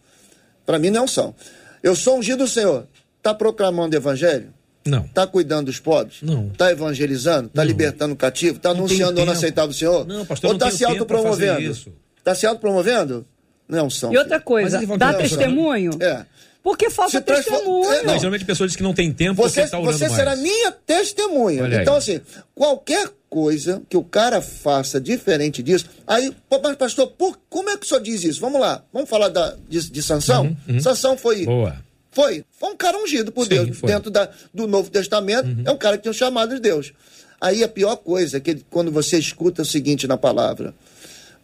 [0.65, 1.35] Para mim não são.
[1.83, 2.87] Eu sou ungido do Senhor.
[3.23, 4.53] Tá proclamando o evangelho?
[4.85, 5.07] Não.
[5.09, 6.19] Tá cuidando dos pobres?
[6.23, 6.49] Não.
[6.51, 7.49] Tá evangelizando?
[7.49, 7.69] Tá não.
[7.69, 8.59] libertando o cativo?
[8.59, 10.07] Tá não anunciando o aceitável do Senhor?
[10.07, 11.77] Não, pastor, Ou tá se autopromovendo?
[12.25, 13.27] Tá se autopromovendo?
[13.69, 14.13] Não são.
[14.13, 15.93] E outra coisa, dá testemunho?
[16.01, 16.27] É.
[16.63, 17.93] Porque falta testemunho.
[17.93, 18.15] É, não.
[18.19, 21.65] Geralmente pessoas dizem que não tem tempo você, tá você será minha testemunha.
[21.65, 21.99] Olha então, aí.
[21.99, 22.21] assim,
[22.55, 25.87] qualquer coisa que o cara faça diferente disso.
[26.07, 26.31] Aí,
[26.63, 28.39] mas pastor, por, como é que o senhor diz isso?
[28.39, 30.45] Vamos lá, vamos falar da, de, de Sansão?
[30.45, 30.81] Uhum, uhum.
[30.81, 31.47] Sansão foi.
[31.47, 31.83] Boa.
[32.11, 32.45] Foi.
[32.61, 33.79] Foi um cara ungido por Sim, Deus.
[33.79, 33.89] Foi.
[33.89, 35.63] Dentro da, do Novo Testamento, uhum.
[35.65, 36.93] é um cara que tem um chamado de Deus.
[37.41, 40.75] Aí a pior coisa é que quando você escuta o seguinte na palavra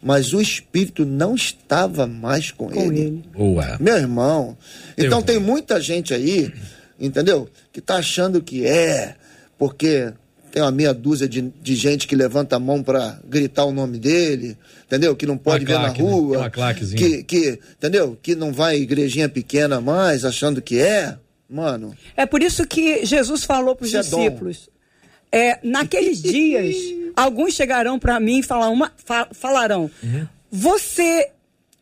[0.01, 2.99] mas o espírito não estava mais com, com ele.
[3.01, 3.23] ele.
[3.33, 3.77] Boa.
[3.81, 4.57] Meu irmão.
[4.97, 6.53] Então tem muita gente aí,
[6.97, 7.49] entendeu?
[7.73, 9.15] Que tá achando que é,
[9.57, 10.13] porque
[10.51, 13.97] tem uma meia dúzia de, de gente que levanta a mão para gritar o nome
[13.97, 15.15] dele, entendeu?
[15.15, 16.11] Que não pode ver claque, na né?
[16.11, 16.37] rua.
[16.37, 16.73] Né?
[16.97, 18.17] Que, que, entendeu?
[18.21, 21.17] Que não vai igrejinha pequena mais, achando que é.
[21.49, 21.95] Mano.
[22.15, 24.69] É por isso que Jesus falou para os é discípulos.
[25.31, 26.75] É, naqueles dias,
[27.15, 29.89] alguns chegarão para mim e falar uma, fa- falarão:
[30.51, 31.29] Você,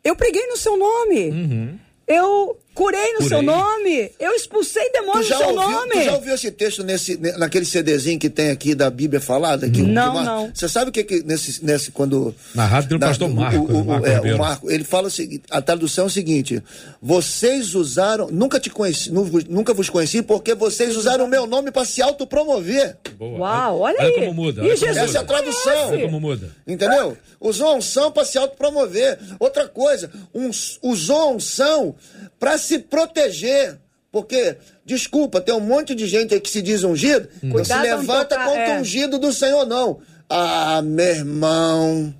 [0.04, 1.80] eu preguei no seu nome.
[2.08, 3.46] Eu curei no seu Curei.
[3.56, 4.12] nome.
[4.20, 5.92] Eu expulsei demônios no já, seu ouviu, nome.
[5.94, 9.68] tu já ouviu esse texto nesse, ne- naquele CDzinho que tem aqui da Bíblia falada?
[9.70, 10.52] Que, Não, não.
[10.54, 12.36] Você sabe o que que nesse, nesse quando...
[12.54, 15.44] Narrado pelo na- pastor Marco, O, o, Marco é, o Marco, ele fala o seguinte,
[15.50, 16.62] a tradução é o seguinte,
[17.02, 21.72] vocês usaram, nunca te conheci, nu- nunca vos conheci porque vocês usaram o meu nome
[21.72, 22.96] para se autopromover.
[23.18, 23.40] Boa.
[23.40, 24.12] Uau, olha aí.
[24.14, 24.62] como muda.
[24.62, 25.90] E olha como Jesus Essa é a tradução.
[25.90, 26.50] Olha como muda.
[26.68, 27.18] Entendeu?
[27.40, 29.18] Usou a unção para se autopromover.
[29.40, 31.96] Outra coisa, uns- usou a unção
[32.40, 33.78] para se proteger.
[34.12, 38.38] Porque, desculpa, tem um monte de gente aí que se diz ungido, não se levanta
[38.38, 38.78] contra é.
[38.78, 40.00] o ungido do Senhor, não.
[40.30, 42.14] Ah, meu irmão.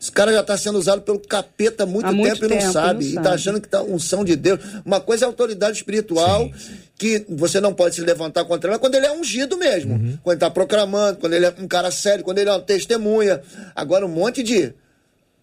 [0.00, 2.58] Esse cara já está sendo usado pelo capeta há muito, Há muito tempo, e não
[2.58, 3.04] tempo, sabe.
[3.04, 3.34] não e tá sabe.
[3.36, 4.60] achando que tá unção de Deus.
[4.84, 6.50] Uma coisa é autoridade espiritual,
[6.98, 9.94] que você não pode se levantar contra ela quando ele é ungido mesmo.
[9.94, 10.18] Uhum.
[10.22, 13.40] Quando ele tá proclamando, quando ele é um cara sério, quando ele é uma testemunha.
[13.74, 14.74] Agora, um monte de.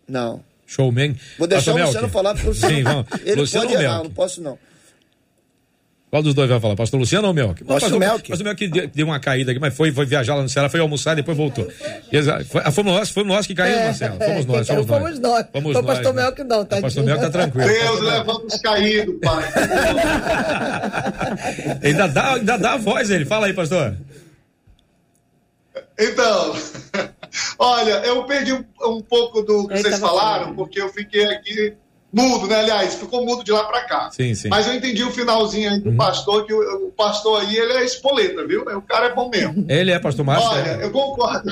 [0.07, 0.43] Não.
[0.71, 1.15] Showman.
[1.37, 2.13] Vou deixar Pastor o Luciano Melk.
[2.13, 3.05] falar, porque o Luciano, Sim, vamos.
[3.25, 4.57] ele Luciano pode errar, não posso não.
[6.09, 6.75] Qual dos dois vai falar?
[6.75, 7.63] Pastor Luciano ou Melk?
[7.63, 8.29] Pastor Pastor Melk.
[8.29, 10.81] Pastor Melk deu, deu uma caída aqui, mas foi, foi viajar lá no Ceará, foi
[10.81, 11.65] almoçar e depois voltou.
[12.11, 12.43] Exato.
[12.45, 14.17] Foi, ah, fomos nós, fomos nós que caímos, Marcelo.
[14.17, 14.87] Fomos nós, fomos caiu nós.
[14.87, 15.45] fomos nós.
[15.53, 16.21] Fomos Foi o nós, pastor né?
[16.23, 17.05] Melk não, O pastor tadinho.
[17.05, 17.67] Melk tá tranquilo.
[17.67, 19.43] Deus levanta os caídos, pai.
[21.83, 23.23] ainda, dá, ainda dá a voz ele.
[23.23, 23.95] Fala aí, pastor.
[25.97, 26.55] Então,
[27.61, 30.55] olha, eu perdi um, um pouco do que Ele vocês falaram, falando.
[30.55, 31.73] porque eu fiquei aqui
[32.11, 32.59] mudo, né?
[32.59, 34.09] Aliás, ficou mudo de lá para cá.
[34.11, 34.49] Sim, sim.
[34.49, 37.85] Mas eu entendi o finalzinho aí do pastor, que o, o pastor aí, ele é
[37.85, 38.63] espoleta, viu?
[38.63, 39.65] O cara é bom mesmo.
[39.69, 40.49] Ele é pastor Márcio?
[40.49, 40.85] Olha, né?
[40.85, 41.51] eu concordo.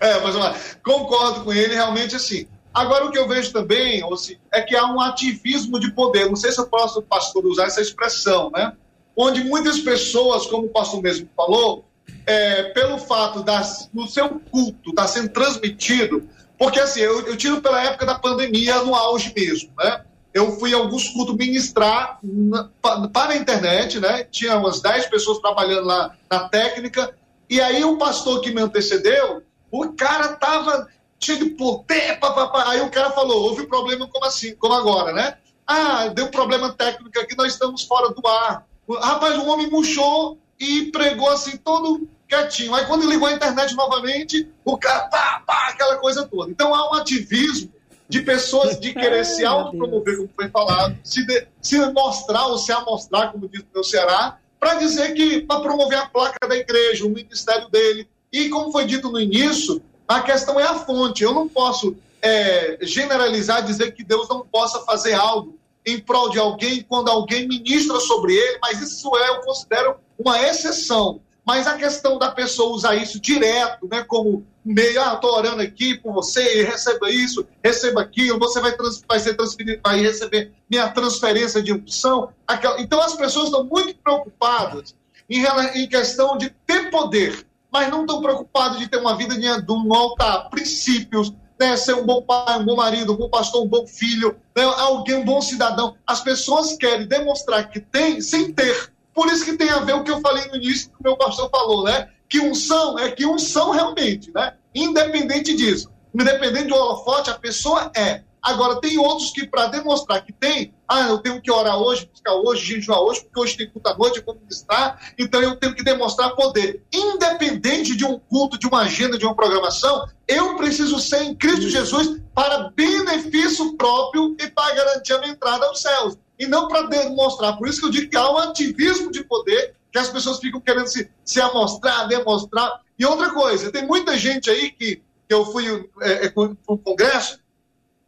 [0.00, 0.56] É, mas vamos lá.
[0.84, 2.46] Concordo com ele, realmente assim.
[2.72, 6.26] Agora, o que eu vejo também, Ossi, é que há um ativismo de poder.
[6.26, 8.72] Não sei se eu posso, pastor, usar essa expressão, né?
[9.16, 11.86] Onde muitas pessoas, como o pastor mesmo falou,
[12.26, 17.60] é, pelo fato das, do seu culto estar sendo transmitido, porque assim, eu, eu tiro
[17.62, 20.04] pela época da pandemia no auge mesmo, né?
[20.34, 24.24] Eu fui alguns cultos ministrar na- pa- para a internet, né?
[24.24, 27.14] Tinha umas 10 pessoas trabalhando lá na técnica,
[27.48, 32.64] e aí o pastor que me antecedeu, o cara tava cheio de poder, papapá.
[32.70, 35.38] aí o cara falou, houve problema como assim, como agora, né?
[35.66, 38.66] Ah, deu problema técnico aqui, nós estamos fora do ar.
[39.00, 42.74] Rapaz, o homem murchou e pregou assim todo quietinho.
[42.74, 46.50] Aí quando ligou a internet novamente, o cara, pá, pá, aquela coisa toda.
[46.50, 47.72] Então há um ativismo
[48.08, 52.46] de pessoas de querer se Ai, meu autopromover, como foi falado, se, de- se mostrar
[52.46, 56.46] ou se amostrar, como diz o meu Ceará, para dizer que, para promover a placa
[56.48, 58.08] da igreja, o ministério dele.
[58.32, 61.22] E como foi dito no início, a questão é a fonte.
[61.22, 66.38] Eu não posso é, generalizar, dizer que Deus não possa fazer algo em prol de
[66.38, 71.20] alguém quando alguém ministra sobre ele, mas isso é, eu considero uma exceção.
[71.46, 75.96] Mas a questão da pessoa usar isso direto, né, como meio, ah, estou orando aqui
[75.96, 80.88] por você, receba isso, receba aquilo, você vai, trans, vai ser transferido, vai receber minha
[80.88, 82.30] transferência de unção.
[82.44, 82.80] Aquela...
[82.80, 84.96] Então as pessoas estão muito preocupadas
[85.30, 85.44] em,
[85.76, 89.72] em questão de ter poder, mas não estão preocupadas de ter uma vida de, de
[89.72, 93.68] um altar, princípios, né, ser um bom pai, um bom marido, um bom pastor, um
[93.68, 95.96] bom filho, né, alguém, um bom cidadão.
[96.04, 98.95] As pessoas querem demonstrar que tem sem ter.
[99.16, 101.16] Por isso que tem a ver o que eu falei no início, que o meu
[101.16, 102.10] pastor falou, né?
[102.28, 104.52] Que unção é que unção realmente, né?
[104.74, 105.90] Independente disso.
[106.14, 108.22] Independente do holofote, a pessoa é.
[108.42, 112.34] Agora, tem outros que, para demonstrar que tem, ah, eu tenho que orar hoje, buscar
[112.34, 115.74] hoje, jejuar hoje, porque hoje tem culto à noite, eu vou ministrar, então eu tenho
[115.74, 116.84] que demonstrar poder.
[116.92, 121.70] Independente de um culto, de uma agenda, de uma programação, eu preciso ser em Cristo
[121.70, 126.18] Jesus para benefício próprio e para garantir a minha entrada aos céus.
[126.38, 127.56] E não para demonstrar.
[127.56, 130.60] Por isso que eu digo que há um ativismo de poder que as pessoas ficam
[130.60, 132.80] querendo se, se amostrar, demonstrar.
[132.98, 136.76] E outra coisa, tem muita gente aí que, que eu fui é, é, para um
[136.76, 137.38] congresso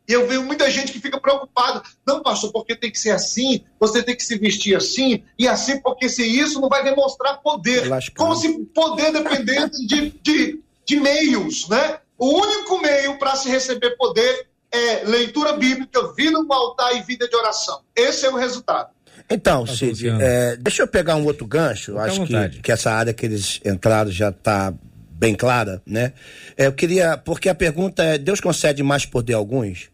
[0.09, 1.83] e eu vejo muita gente que fica preocupada.
[2.07, 5.79] Não, pastor, porque tem que ser assim, você tem que se vestir assim, e assim,
[5.81, 7.87] porque se isso não vai demonstrar poder.
[8.17, 11.99] Como se poder dependesse de, de, de meios, né?
[12.17, 17.29] O único meio para se receber poder é leitura bíblica, vida no altar e vida
[17.29, 17.81] de oração.
[17.95, 18.91] Esse é o resultado.
[19.31, 21.93] Então, Tá Cid, é, deixa eu pegar um outro gancho.
[21.93, 24.73] Fica Acho que, que essa área que eles entraram já está
[25.11, 26.13] bem clara, né?
[26.57, 29.91] É, eu queria, porque a pergunta é: Deus concede mais poder a alguns?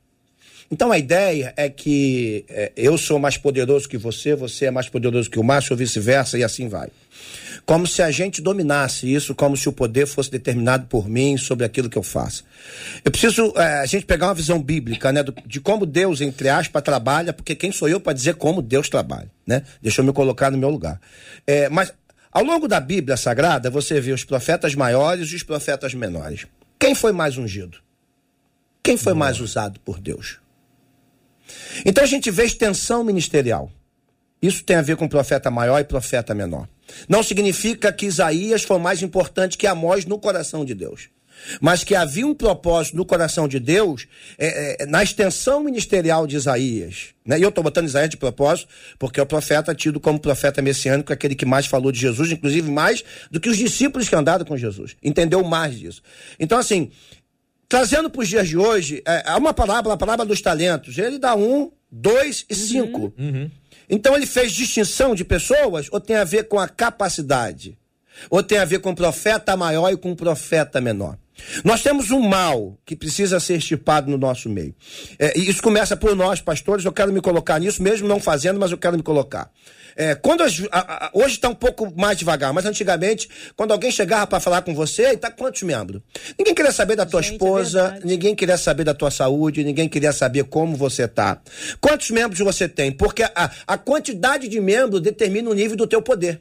[0.71, 4.89] Então a ideia é que é, eu sou mais poderoso que você, você é mais
[4.89, 6.89] poderoso que o Márcio, ou vice-versa, e assim vai.
[7.67, 11.65] Como se a gente dominasse isso, como se o poder fosse determinado por mim sobre
[11.65, 12.45] aquilo que eu faço.
[13.03, 16.49] Eu preciso é, a gente pegar uma visão bíblica, né, do, de como Deus, entre
[16.51, 19.63] aspas, trabalha, porque quem sou eu para dizer como Deus trabalha, né?
[19.81, 21.01] Deixa eu me colocar no meu lugar.
[21.47, 21.93] É, mas
[22.31, 26.47] ao longo da Bíblia Sagrada, você vê os profetas maiores e os profetas menores.
[26.79, 27.79] Quem foi mais ungido?
[28.83, 30.39] Quem foi mais usado por Deus?
[31.87, 33.71] Então a gente vê extensão ministerial.
[34.45, 36.69] Isso tem a ver com profeta maior e profeta menor.
[37.09, 41.09] Não significa que Isaías foi mais importante que Amós no coração de Deus.
[41.63, 46.37] Mas que havia um propósito no coração de Deus é, é, na extensão ministerial de
[46.37, 47.15] Isaías.
[47.25, 47.39] Né?
[47.39, 51.11] E eu estou botando Isaías de propósito, porque é o profeta tido como profeta messiânico,
[51.11, 54.59] aquele que mais falou de Jesus, inclusive mais do que os discípulos que andaram com
[54.59, 54.95] Jesus.
[55.03, 56.03] Entendeu mais disso.
[56.39, 56.91] Então, assim,
[57.67, 60.99] trazendo para os dias de hoje, é, há uma palavra, a palavra dos talentos.
[60.99, 63.15] Ele dá um, dois e cinco.
[63.17, 63.51] Uhum.
[63.89, 67.79] Então ele fez distinção de pessoas ou tem a ver com a capacidade?
[68.31, 71.19] Ou tem a ver com profeta maior e com profeta menor?
[71.65, 74.75] Nós temos um mal que precisa ser estipado no nosso meio.
[75.19, 76.85] É, isso começa por nós, pastores.
[76.85, 79.51] Eu quero me colocar nisso, mesmo não fazendo, mas eu quero me colocar.
[79.97, 84.27] É, quando a, a, hoje está um pouco mais devagar, mas antigamente, quando alguém chegava
[84.27, 86.01] para falar com você, está quantos membros?
[86.39, 89.65] Ninguém queria saber da tua Gente, é esposa, é ninguém queria saber da tua saúde,
[89.65, 91.41] ninguém queria saber como você está.
[91.81, 92.91] Quantos membros você tem?
[92.91, 96.41] Porque a, a quantidade de membros determina o nível do teu poder.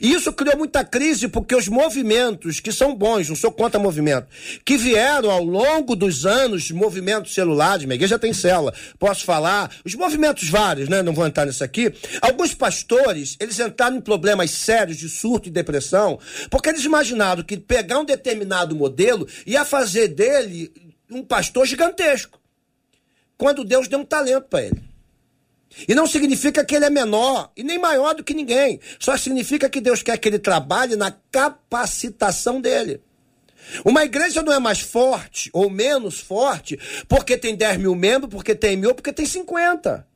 [0.00, 4.28] E isso criou muita crise porque os movimentos, que são bons, não sou contra movimento,
[4.64, 9.94] que vieram ao longo dos anos, movimentos celulares, minha igreja tem célula, posso falar, os
[9.94, 11.02] movimentos vários, né?
[11.02, 11.92] Não vou entrar nisso aqui.
[12.20, 16.18] Alguns pastores, eles entraram em problemas sérios de surto e depressão,
[16.50, 20.72] porque eles imaginaram que pegar um determinado modelo ia fazer dele
[21.10, 22.40] um pastor gigantesco.
[23.36, 24.91] Quando Deus deu um talento para ele.
[25.88, 28.80] E não significa que ele é menor e nem maior do que ninguém.
[28.98, 33.00] Só significa que Deus quer que ele trabalhe na capacitação dele.
[33.84, 38.54] Uma igreja não é mais forte ou menos forte porque tem 10 mil membros, porque
[38.54, 40.06] tem mil, porque tem 50.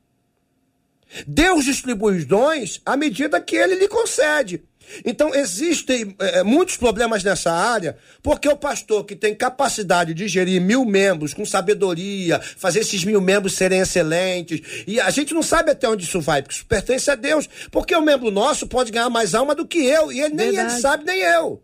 [1.25, 4.63] Deus distribui os dons à medida que ele lhe concede.
[5.05, 10.61] Então, existem é, muitos problemas nessa área, porque o pastor que tem capacidade de gerir
[10.61, 15.71] mil membros com sabedoria, fazer esses mil membros serem excelentes, e a gente não sabe
[15.71, 19.09] até onde isso vai, porque isso pertence a Deus, porque o membro nosso pode ganhar
[19.09, 21.61] mais alma do que eu, e ele, nem ele sabe, nem eu.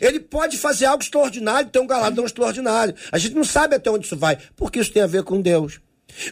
[0.00, 2.94] Ele pode fazer algo extraordinário, ter um galardão extraordinário.
[3.10, 5.80] A gente não sabe até onde isso vai, porque isso tem a ver com Deus.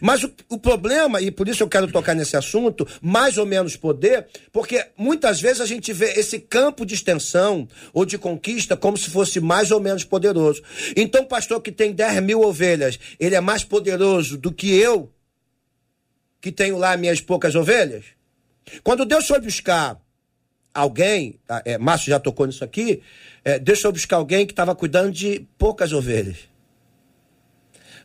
[0.01, 3.77] Mas o, o, problema, e por isso eu quero tocar nesse assunto, mais ou menos
[3.77, 8.97] poder, porque muitas vezes a gente vê esse campo de extensão ou de conquista como
[8.97, 10.62] se fosse mais ou menos poderoso.
[10.97, 15.11] Então, pastor que tem 10 mil ovelhas, ele é mais poderoso do que eu,
[16.40, 18.05] que tenho lá minhas poucas ovelhas?
[18.83, 20.01] Quando Deus foi buscar
[20.75, 23.03] alguém, ah, é, Márcio já tocou nisso aqui,
[23.45, 26.37] é, Deus foi buscar alguém que estava cuidando de poucas ovelhas.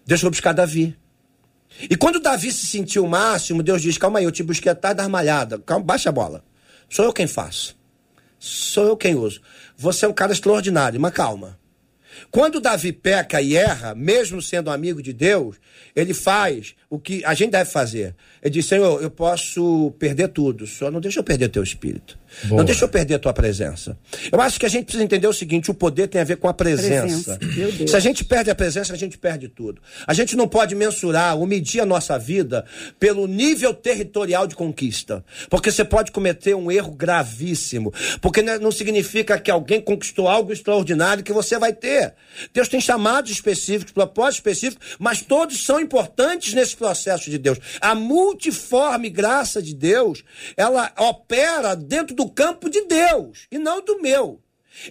[0.05, 0.95] Deus foi buscar Davi.
[1.81, 4.95] E quando Davi se sentiu o máximo, Deus diz: Calma aí, eu te busquei atrás
[4.95, 5.59] da armalhada.
[5.59, 6.43] Calma, baixa a bola.
[6.89, 7.77] Sou eu quem faço.
[8.39, 9.41] Sou eu quem uso.
[9.77, 11.57] Você é um cara extraordinário, mas calma.
[12.31, 15.57] Quando Davi peca e erra, mesmo sendo amigo de Deus,
[15.95, 18.15] ele faz o que a gente deve fazer.
[18.41, 22.17] Ele diz: Senhor, eu posso perder tudo, só não deixa eu perder teu espírito.
[22.43, 22.59] Boa.
[22.59, 23.97] Não deixa eu perder a tua presença.
[24.31, 26.47] Eu acho que a gente precisa entender o seguinte: o poder tem a ver com
[26.47, 27.37] a presença.
[27.37, 27.87] presença.
[27.87, 29.81] Se a gente perde a presença, a gente perde tudo.
[30.05, 32.65] A gente não pode mensurar ou medir a nossa vida
[32.99, 35.23] pelo nível territorial de conquista.
[35.49, 37.93] Porque você pode cometer um erro gravíssimo.
[38.21, 42.13] Porque não significa que alguém conquistou algo extraordinário que você vai ter.
[42.53, 47.57] Deus tem chamados específicos, propósitos específicos, mas todos são importantes nesse processo de Deus.
[47.81, 50.23] A multiforme graça de Deus,
[50.55, 54.41] ela opera dentro do campo de Deus e não do meu.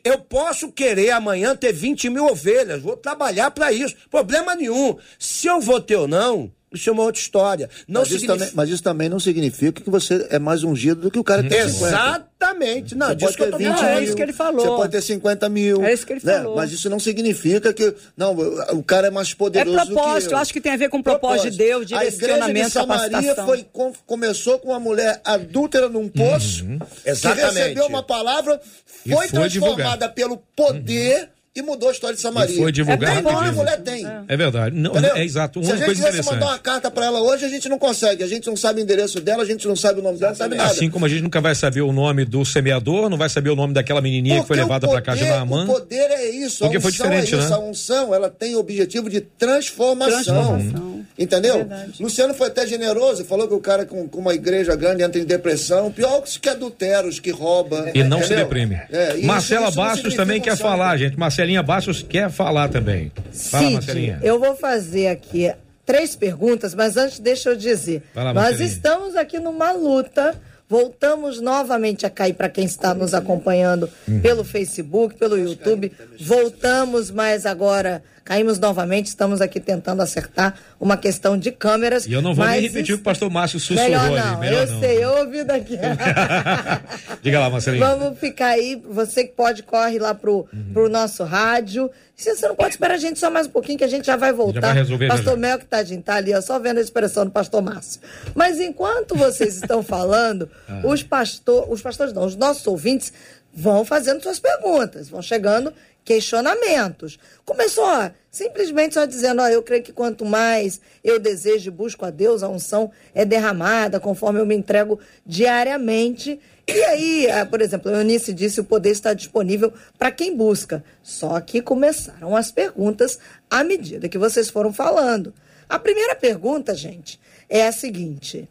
[0.03, 4.99] Eu posso querer amanhã ter 20 mil ovelhas, vou trabalhar para isso, problema nenhum.
[5.18, 7.69] Se eu vou ter ou não, isso é uma outra história.
[7.89, 8.33] Não mas, significa...
[8.35, 11.25] isso também, mas isso também não significa que você é mais ungido do que o
[11.25, 12.95] cara que tem Exatamente.
[12.95, 14.61] Não, você pode ter 20 mil, é isso que ele falou.
[14.61, 15.85] Você pode ter 50 mil.
[15.85, 16.39] É isso que ele né?
[16.39, 16.57] falou.
[16.57, 17.95] Mas isso não significa que.
[18.17, 18.37] Não,
[18.73, 19.79] o cara é mais poderoso.
[19.79, 20.39] É propósito, eu.
[20.39, 21.53] acho que tem a ver com o propósito, propósito.
[21.53, 26.09] de Deus, direcionamento, a igreja de Samaria foi, com, começou com uma mulher adúltera num
[26.09, 26.79] poço, uhum.
[26.79, 30.15] que recebeu uma palavra, foi, foi transformada divulgar.
[30.15, 31.23] pelo poder.
[31.23, 32.55] Uhum e mudou a história de Samaria.
[32.55, 33.27] E foi divulgado.
[33.27, 34.07] É a mulher tem.
[34.07, 34.77] É, é verdade.
[34.77, 35.59] Não, é exato.
[35.59, 38.23] Uma Se a gente quisesse mandar uma carta para ela hoje, a gente não consegue.
[38.23, 40.37] A gente não sabe o endereço dela, a gente não sabe o nome dela, não
[40.37, 40.71] sabe nada.
[40.71, 43.57] Assim como a gente nunca vai saber o nome do semeador, não vai saber o
[43.57, 45.64] nome daquela menininha Porque que foi levada para casa de Naamã.
[45.64, 46.59] O poder é isso.
[46.64, 47.49] Porque foi diferente, é isso.
[47.49, 47.57] né?
[47.57, 50.23] A unção, ela tem o objetivo de transformação.
[50.23, 50.96] transformação.
[51.18, 51.57] Entendeu?
[51.57, 52.02] Verdade.
[52.02, 55.25] Luciano foi até generoso, falou que o cara com, com uma igreja grande entra em
[55.25, 55.90] depressão.
[55.90, 57.90] Pior que adulteros, que rouba.
[57.94, 58.27] E não entendeu?
[58.27, 58.81] se deprime.
[58.90, 61.19] É, Marcela isso, Bastos também quer falar, gente.
[61.19, 63.10] Marcelinha Bastos quer falar também.
[63.33, 64.21] Fala, Cid, Marcelinha.
[64.23, 65.52] Eu vou fazer aqui
[65.87, 68.02] três perguntas, mas antes deixa eu dizer.
[68.14, 70.35] Lá, nós estamos aqui numa luta
[70.69, 74.21] Voltamos novamente a cair para quem está nos acompanhando uhum.
[74.21, 75.92] pelo Facebook, pelo YouTube.
[76.21, 79.06] Voltamos, mas agora caímos novamente.
[79.06, 82.06] Estamos aqui tentando acertar uma questão de câmeras.
[82.06, 84.40] E eu não vou nem repetir o que o pastor Márcio sussurrou melhor não, ali.
[84.40, 84.81] Melhor eu não.
[84.81, 85.79] sei, eu ouvi daqui.
[87.22, 87.87] Diga lá, Marcelinho.
[87.87, 88.83] Vamos ficar aí.
[88.90, 90.72] Você que pode, corre lá pro, uhum.
[90.72, 91.88] pro nosso rádio.
[92.16, 94.16] Se você não pode esperar a gente só mais um pouquinho, que a gente já
[94.16, 94.60] vai voltar.
[94.60, 95.37] Já vai resolver pastor já.
[95.37, 98.00] Mel que tadinho, tá ali, ó, só vendo a expressão do pastor Márcio.
[98.35, 100.81] Mas enquanto vocês estão falando, ah.
[100.85, 103.12] os pastores, os pastores não, os nossos ouvintes
[103.54, 105.72] vão fazendo suas perguntas, vão chegando
[106.07, 107.19] questionamentos.
[107.44, 112.07] Começou ó, simplesmente só dizendo, ó, eu creio que quanto mais eu desejo e busco
[112.07, 117.61] a Deus, a unção é derramada conforme eu me entrego diariamente e aí, ah, por
[117.61, 120.83] exemplo, Eunice disse o poder está disponível para quem busca.
[121.00, 125.33] Só que começaram as perguntas à medida que vocês foram falando.
[125.69, 128.48] A primeira pergunta, gente, é a seguinte: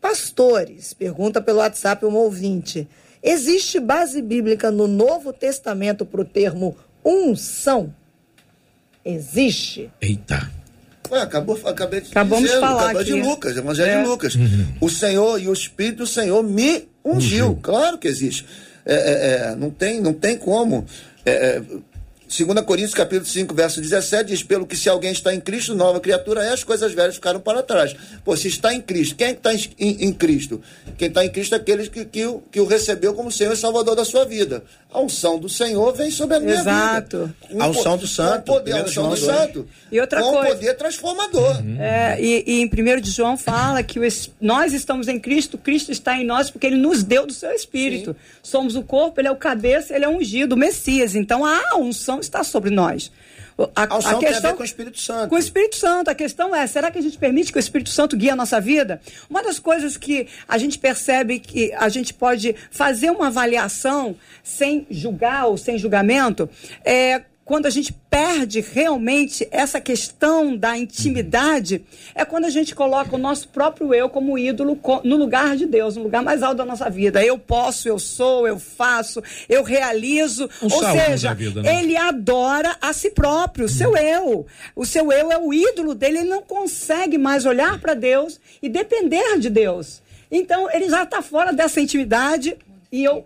[0.00, 2.88] Pastores, pergunta pelo WhatsApp um ouvinte,
[3.22, 7.94] existe base bíblica no Novo Testamento para o termo unção?
[9.04, 9.90] Existe?
[10.00, 10.50] Eita.
[11.10, 13.12] Ué, acabou, acabei de Acabamos dizer, de falar acabou aqui.
[13.12, 14.02] de Lucas, Evangelho é.
[14.02, 14.34] de Lucas.
[14.34, 14.66] Uhum.
[14.80, 17.48] O Senhor e o Espírito do Senhor me ungiu.
[17.48, 17.58] Uhum.
[17.60, 18.46] Claro que existe.
[18.86, 20.86] É, é, é, não, tem, não tem como.
[22.38, 25.40] É, é 2 Coríntios capítulo 5, verso 17, diz, pelo que se alguém está em
[25.40, 27.94] Cristo, nova criatura é, as coisas velhas ficaram para trás.
[28.24, 30.62] Pô, se está em Cristo, quem é está em, em, Cristo?
[30.96, 33.94] Quem está em Cristo é aquele que, que, que o recebeu como Senhor e Salvador
[33.94, 34.64] da sua vida.
[34.92, 37.18] A unção do Senhor vem sobre a minha Exato.
[37.18, 37.34] vida.
[37.48, 37.62] Exato.
[37.62, 38.52] A unção do santo.
[38.52, 39.68] Com poder, a unção do santo.
[39.90, 40.54] E outra com coisa.
[40.54, 41.62] poder transformador.
[41.62, 41.80] Uhum.
[41.80, 44.02] É, e, e, em 1 de João fala que o,
[44.40, 48.12] nós estamos em Cristo, Cristo está em nós, porque ele nos deu do seu Espírito.
[48.12, 48.16] Sim.
[48.42, 51.14] Somos o corpo, ele é o cabeça, ele é o ungido, o Messias.
[51.14, 53.10] Então a unção está sobre nós.
[53.74, 55.28] A, a, a questão com o Espírito Santo.
[55.28, 56.10] Com o Espírito Santo.
[56.10, 58.60] A questão é, será que a gente permite que o Espírito Santo guie a nossa
[58.60, 59.00] vida?
[59.28, 64.86] Uma das coisas que a gente percebe que a gente pode fazer uma avaliação sem
[64.90, 66.48] julgar ou sem julgamento
[66.84, 71.84] é quando a gente perde realmente essa questão da intimidade,
[72.14, 75.96] é quando a gente coloca o nosso próprio eu como ídolo no lugar de Deus,
[75.96, 77.24] no lugar mais alto da nossa vida.
[77.24, 80.48] Eu posso, eu sou, eu faço, eu realizo.
[80.60, 81.82] Ou seja, vida, né?
[81.82, 84.46] ele adora a si próprio, o seu eu.
[84.76, 88.68] O seu eu é o ídolo dele, ele não consegue mais olhar para Deus e
[88.68, 90.00] depender de Deus.
[90.30, 92.56] Então, ele já está fora dessa intimidade
[92.90, 93.24] e eu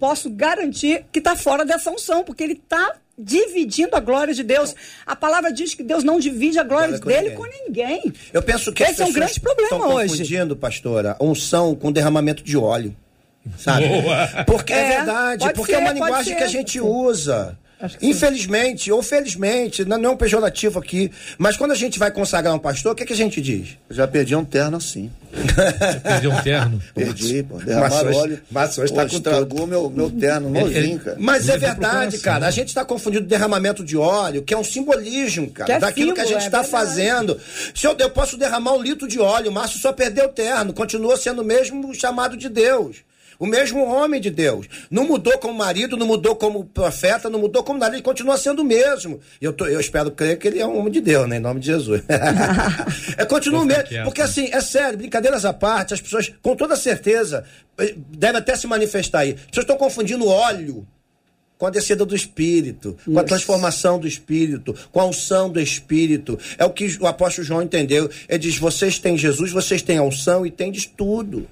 [0.00, 4.74] posso garantir que está fora dessa unção, porque ele está dividindo a glória de Deus.
[5.04, 8.00] A palavra diz que Deus não divide a glória, glória dele com ninguém.
[8.00, 8.14] com ninguém.
[8.32, 10.10] Eu penso que esse é um grande problema hoje.
[10.12, 12.94] confundindo, pastora, unção com derramamento de óleo.
[13.56, 13.88] Sabe?
[13.88, 14.44] Boa.
[14.46, 17.58] Porque é, é verdade, porque ser, é uma linguagem que a gente usa.
[18.02, 22.58] Infelizmente, ou felizmente, não é um pejorativo aqui, mas quando a gente vai consagrar um
[22.58, 23.76] pastor, o que, é que a gente diz?
[23.88, 25.10] já perdi um terno assim.
[26.02, 26.82] Perdeu um terno?
[26.94, 27.58] Perdi, pô.
[27.58, 28.40] Derramaram óleo.
[28.50, 31.16] Mas hoje está com meu, meu terno novinho, cara.
[31.20, 32.46] Mas é verdade, cara.
[32.46, 36.10] A gente está confundindo derramamento de óleo, que é um simbolismo, cara, que é daquilo
[36.10, 37.38] símbolo, que a gente está é fazendo.
[37.74, 40.72] Se eu, eu posso derramar um litro de óleo, o Márcio só perdeu o terno,
[40.72, 43.07] continua sendo o mesmo chamado de Deus.
[43.38, 44.66] O mesmo homem de Deus.
[44.90, 47.94] Não mudou como marido, não mudou como profeta, não mudou como nada.
[47.94, 49.20] Ele continua sendo o mesmo.
[49.40, 51.36] Eu, tô, eu espero crer que ele é um homem de Deus, né?
[51.36, 52.02] Em nome de Jesus.
[53.16, 54.04] é, continua o mesmo.
[54.04, 57.44] Porque assim, é sério, brincadeiras à parte, as pessoas, com toda certeza,
[57.78, 59.30] eh, devem até se manifestar aí.
[59.30, 60.84] As pessoas estão confundindo óleo
[61.56, 63.12] com a descida do Espírito, Isso.
[63.12, 66.38] com a transformação do Espírito, com a unção do Espírito.
[66.56, 68.10] É o que o apóstolo João entendeu.
[68.28, 71.46] Ele diz: vocês têm Jesus, vocês têm a unção e têm de tudo.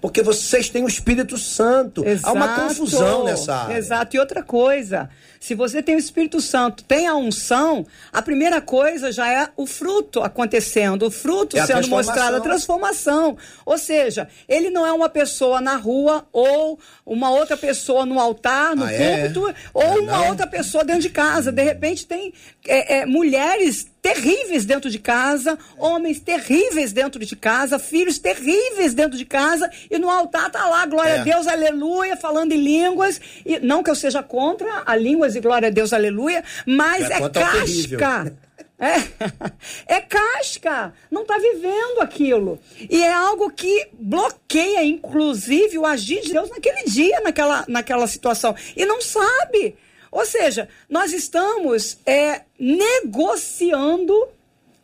[0.00, 2.06] Porque vocês têm o Espírito Santo.
[2.06, 2.28] Exato.
[2.28, 3.76] Há uma confusão nessa área.
[3.76, 4.16] Exato.
[4.16, 5.10] E outra coisa,
[5.40, 9.66] se você tem o Espírito Santo, tem a unção, a primeira coisa já é o
[9.66, 13.36] fruto acontecendo, o fruto é sendo mostrado, a transformação.
[13.66, 18.76] Ou seja, ele não é uma pessoa na rua ou uma outra pessoa no altar,
[18.76, 19.28] no ah, é?
[19.28, 19.54] púlpito, é?
[19.74, 20.28] ou não, uma não.
[20.28, 21.50] outra pessoa dentro de casa.
[21.50, 22.32] De repente tem
[22.66, 29.16] é, é, mulheres terríveis dentro de casa, homens terríveis dentro de casa, filhos terríveis dentro
[29.16, 31.20] de casa, e no altar tá lá, glória é.
[31.20, 35.40] a Deus, aleluia, falando em línguas, e não que eu seja contra a línguas e
[35.40, 38.36] glória a Deus, aleluia, mas é, é casca.
[38.82, 42.58] É, é casca, não está vivendo aquilo.
[42.90, 48.56] E é algo que bloqueia, inclusive, o agir de Deus naquele dia, naquela, naquela situação.
[48.76, 49.76] E não sabe.
[50.12, 54.28] Ou seja, nós estamos é, negociando,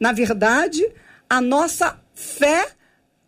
[0.01, 0.91] na verdade,
[1.29, 2.67] a nossa fé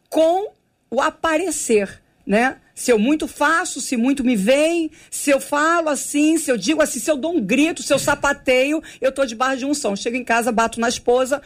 [0.09, 0.51] com
[0.91, 2.57] o aparecer, né?
[2.75, 6.81] Se eu muito faço, se muito me vem, se eu falo assim, se eu digo
[6.81, 9.95] assim, se eu dou um grito, se eu sapateio, eu tô debaixo de unção.
[9.95, 11.43] Chego em casa, bato na esposa,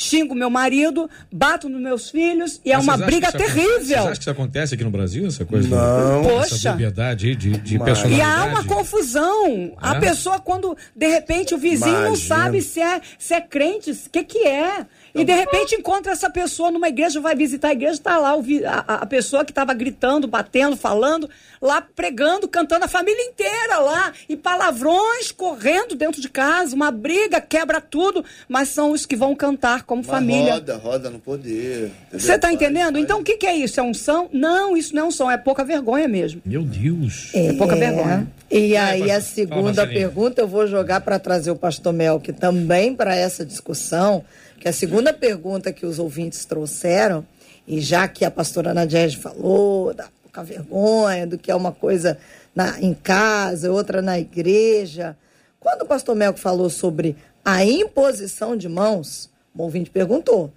[0.00, 3.80] xingo meu marido, bato nos meus filhos e é Mas uma briga terrível.
[3.80, 5.68] Você acha que isso acontece aqui no Brasil, essa coisa?
[5.68, 6.22] Não.
[6.22, 6.54] Poxa.
[6.54, 8.14] Essa de, de personalidade?
[8.14, 9.46] E há uma confusão.
[9.48, 9.72] É?
[9.78, 12.08] A pessoa, quando de repente o vizinho Imagina.
[12.08, 14.86] não sabe se é, se é crente, o que que é.
[15.14, 18.32] E de repente encontra essa pessoa numa igreja, vai visitar a igreja, está lá
[18.66, 21.28] a, a, pessoa que estava gritando, batendo, falando,
[21.60, 27.40] lá pregando, cantando a família inteira lá, e palavrões correndo dentro de casa, uma briga,
[27.40, 30.54] quebra tudo, mas são os que vão cantar como uma família.
[30.54, 31.90] Roda, roda no poder.
[32.12, 32.92] Você está entendendo?
[32.92, 33.04] Faz.
[33.04, 33.80] Então o que, que, é isso?
[33.80, 34.28] É um som?
[34.32, 36.40] Não, isso não é um som, é pouca vergonha mesmo.
[36.44, 37.30] Meu Deus.
[37.34, 38.28] É, é pouca vergonha.
[38.50, 42.32] E é, aí a segunda pergunta eu vou jogar para trazer o pastor Mel, que
[42.32, 44.24] também para essa discussão
[44.60, 47.26] que a segunda pergunta que os ouvintes trouxeram,
[47.66, 52.18] e já que a pastora Nadiege falou da pouca vergonha, do que é uma coisa
[52.54, 55.16] na, em casa, outra na igreja.
[55.58, 60.52] Quando o pastor Melco falou sobre a imposição de mãos, o ouvinte perguntou.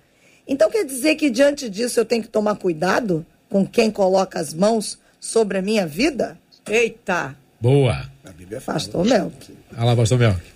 [0.47, 4.53] Então quer dizer que diante disso eu tenho que tomar cuidado com quem coloca as
[4.53, 6.37] mãos sobre a minha vida?
[6.67, 7.35] Eita!
[7.59, 8.09] Boa!
[8.25, 8.79] A Bíblia fala.
[8.79, 9.57] Pastor Melk.
[9.75, 10.52] Olha lá, pastor Melk.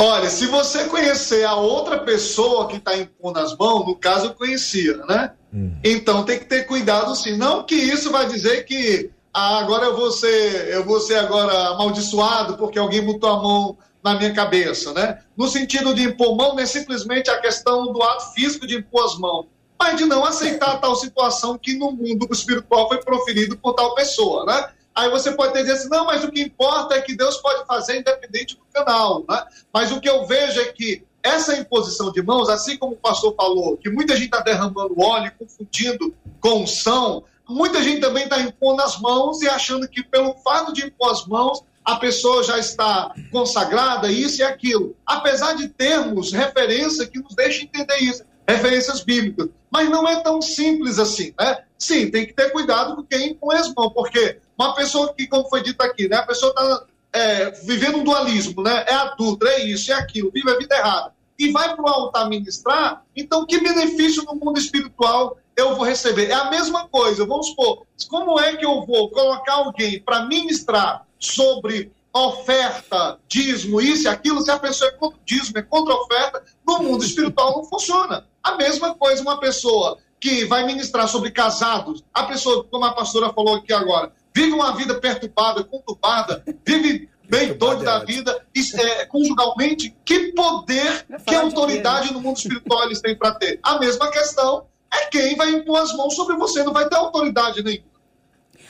[0.00, 4.34] Olha, se você conhecer a outra pessoa que está impondo as mãos, no caso eu
[4.34, 5.32] conhecia, né?
[5.52, 5.76] Hum.
[5.84, 7.36] Então tem que ter cuidado sim.
[7.36, 11.52] Não que isso vai dizer que ah, agora eu vou ser, eu vou ser agora
[11.68, 15.18] amaldiçoado porque alguém botou a mão na minha cabeça, né?
[15.36, 19.04] No sentido de impor mão, não é simplesmente a questão do ato físico de impor
[19.04, 19.46] as mãos,
[19.78, 24.46] mas de não aceitar tal situação que no mundo espiritual foi proferido por tal pessoa,
[24.46, 24.70] né?
[24.94, 27.98] Aí você pode dizer assim, não, mas o que importa é que Deus pode fazer
[27.98, 29.24] independente do canal.
[29.28, 29.44] Né?
[29.72, 33.34] Mas o que eu vejo é que essa imposição de mãos, assim como o pastor
[33.34, 38.82] falou, que muita gente está derramando óleo, confundindo com unção, muita gente também está impondo
[38.82, 43.14] as mãos e achando que pelo fato de impor as mãos, a pessoa já está
[43.30, 44.94] consagrada, isso e aquilo.
[45.04, 49.48] Apesar de termos referência que nos deixa entender isso, referências bíblicas.
[49.70, 51.64] Mas não é tão simples assim, né?
[51.78, 55.48] Sim, tem que ter cuidado com quem impõe as mãos, porque uma pessoa que, como
[55.48, 58.84] foi dito aqui, né, a pessoa está é, vivendo um dualismo, né?
[58.86, 61.14] É adulto, é isso, é aquilo, vive a vida errada.
[61.38, 66.28] E vai para o altar ministrar, então que benefício no mundo espiritual eu vou receber?
[66.28, 71.06] É a mesma coisa, vamos supor, como é que eu vou colocar alguém para ministrar
[71.18, 76.44] sobre oferta, dízimo, isso e aquilo, se a pessoa é contra dízimo, é contra oferta,
[76.66, 78.26] no mundo espiritual não funciona.
[78.42, 83.32] A mesma coisa, uma pessoa que vai ministrar sobre casados, a pessoa, como a pastora
[83.32, 89.94] falou aqui agora, vive uma vida perturbada, conturbada, vive bem doido da vida, é, conjugalmente,
[90.04, 93.60] que poder, que autoridade no mundo espiritual eles têm para ter?
[93.62, 97.62] A mesma questão é quem vai impor as mãos sobre você, não vai ter autoridade
[97.62, 97.90] nenhuma.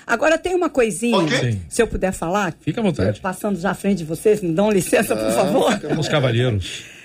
[0.07, 1.61] Agora tem uma coisinha, okay.
[1.69, 2.55] se eu puder falar.
[2.61, 3.21] Fica à vontade.
[3.21, 5.81] Passando já à frente de vocês, me dão licença, por ah, favor.
[5.99, 7.00] Os cavalheiros.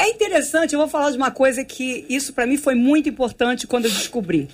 [0.00, 3.66] É interessante, eu vou falar de uma coisa que isso para mim foi muito importante
[3.66, 4.48] quando eu descobri.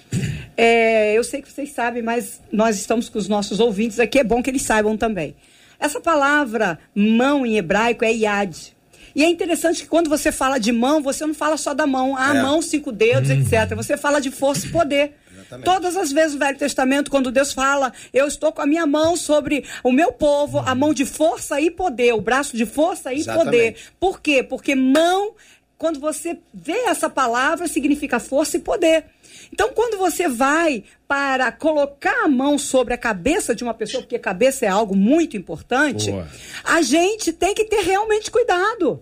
[0.56, 4.24] É, eu sei que vocês sabem, mas nós estamos com os nossos ouvintes aqui, é
[4.24, 5.36] bom que eles saibam também.
[5.78, 8.74] Essa palavra mão em hebraico é yad.
[9.14, 12.16] E é interessante que quando você fala de mão, você não fala só da mão,
[12.16, 12.42] a é.
[12.42, 13.34] mão, cinco dedos, hum.
[13.34, 13.72] etc.
[13.76, 15.14] Você fala de força e poder.
[15.46, 15.64] Exatamente.
[15.64, 19.16] Todas as vezes no Velho Testamento, quando Deus fala, eu estou com a minha mão
[19.16, 23.18] sobre o meu povo, a mão de força e poder, o braço de força e
[23.20, 23.44] Exatamente.
[23.44, 23.76] poder.
[23.98, 24.42] Por quê?
[24.42, 25.34] Porque mão,
[25.78, 29.04] quando você vê essa palavra, significa força e poder.
[29.52, 34.18] Então, quando você vai para colocar a mão sobre a cabeça de uma pessoa, porque
[34.18, 36.28] cabeça é algo muito importante, Boa.
[36.64, 39.00] a gente tem que ter realmente cuidado.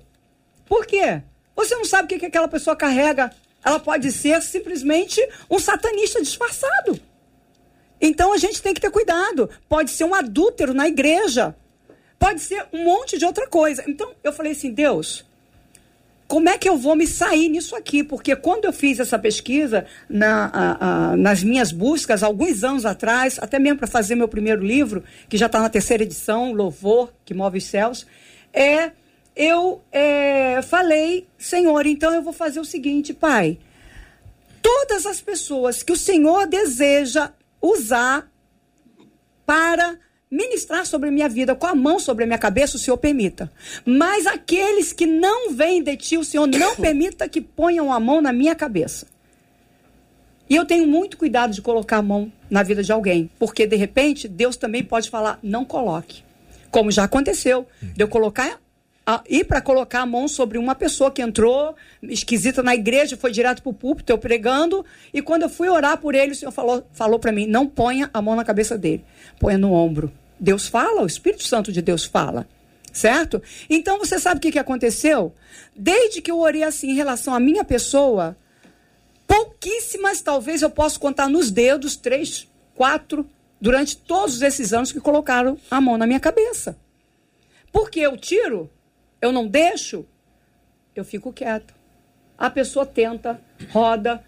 [0.67, 1.23] Por quê?
[1.57, 3.31] Você não sabe o que, que aquela pessoa carrega
[3.65, 7.01] ela pode ser simplesmente um satanista disfarçado.
[8.01, 9.49] Então a gente tem que ter cuidado.
[9.69, 11.55] Pode ser um adúltero na igreja.
[12.19, 13.83] Pode ser um monte de outra coisa.
[13.89, 15.25] Então eu falei assim, Deus,
[16.27, 18.03] como é que eu vou me sair nisso aqui?
[18.03, 23.39] Porque quando eu fiz essa pesquisa na, a, a, nas minhas buscas, alguns anos atrás,
[23.41, 27.35] até mesmo para fazer meu primeiro livro, que já está na terceira edição, Louvor, que
[27.35, 28.07] move os céus,
[28.53, 28.91] é
[29.37, 33.59] eu é, falei, Senhor, então eu vou fazer o seguinte, Pai.
[34.63, 38.31] Todas as pessoas que o Senhor deseja usar
[39.45, 39.99] para
[40.31, 43.51] ministrar sobre a minha vida, com a mão sobre a minha cabeça, o Senhor permita.
[43.85, 48.21] Mas aqueles que não vêm de ti, o Senhor não permita que ponham a mão
[48.21, 49.07] na minha cabeça.
[50.49, 53.77] E eu tenho muito cuidado de colocar a mão na vida de alguém, porque de
[53.77, 56.23] repente Deus também pode falar, não coloque.
[56.71, 58.61] Como já aconteceu, de eu colocar
[59.29, 63.63] ir para colocar a mão sobre uma pessoa que entrou esquisita na igreja, foi direto
[63.63, 66.87] para o púlpito, eu pregando, e quando eu fui orar por ele, o Senhor falou,
[66.93, 69.05] falou para mim: não ponha a mão na cabeça dele,
[69.39, 70.13] ponha no ombro.
[70.41, 72.47] Deus fala, o Espírito Santo de Deus fala.
[72.93, 73.43] Certo?
[73.69, 75.35] Então você sabe o que, que aconteceu?
[75.75, 78.37] Desde que eu orei assim em relação à minha pessoa,
[79.27, 83.29] pouquíssimas, talvez eu possa contar nos dedos, três, quatro,
[83.61, 86.77] durante todos esses anos que colocaram a mão na minha cabeça.
[87.73, 88.71] Porque eu tiro,
[89.25, 90.05] eu não deixo,
[90.95, 91.75] eu fico quieto.
[92.37, 94.23] A pessoa tenta, roda,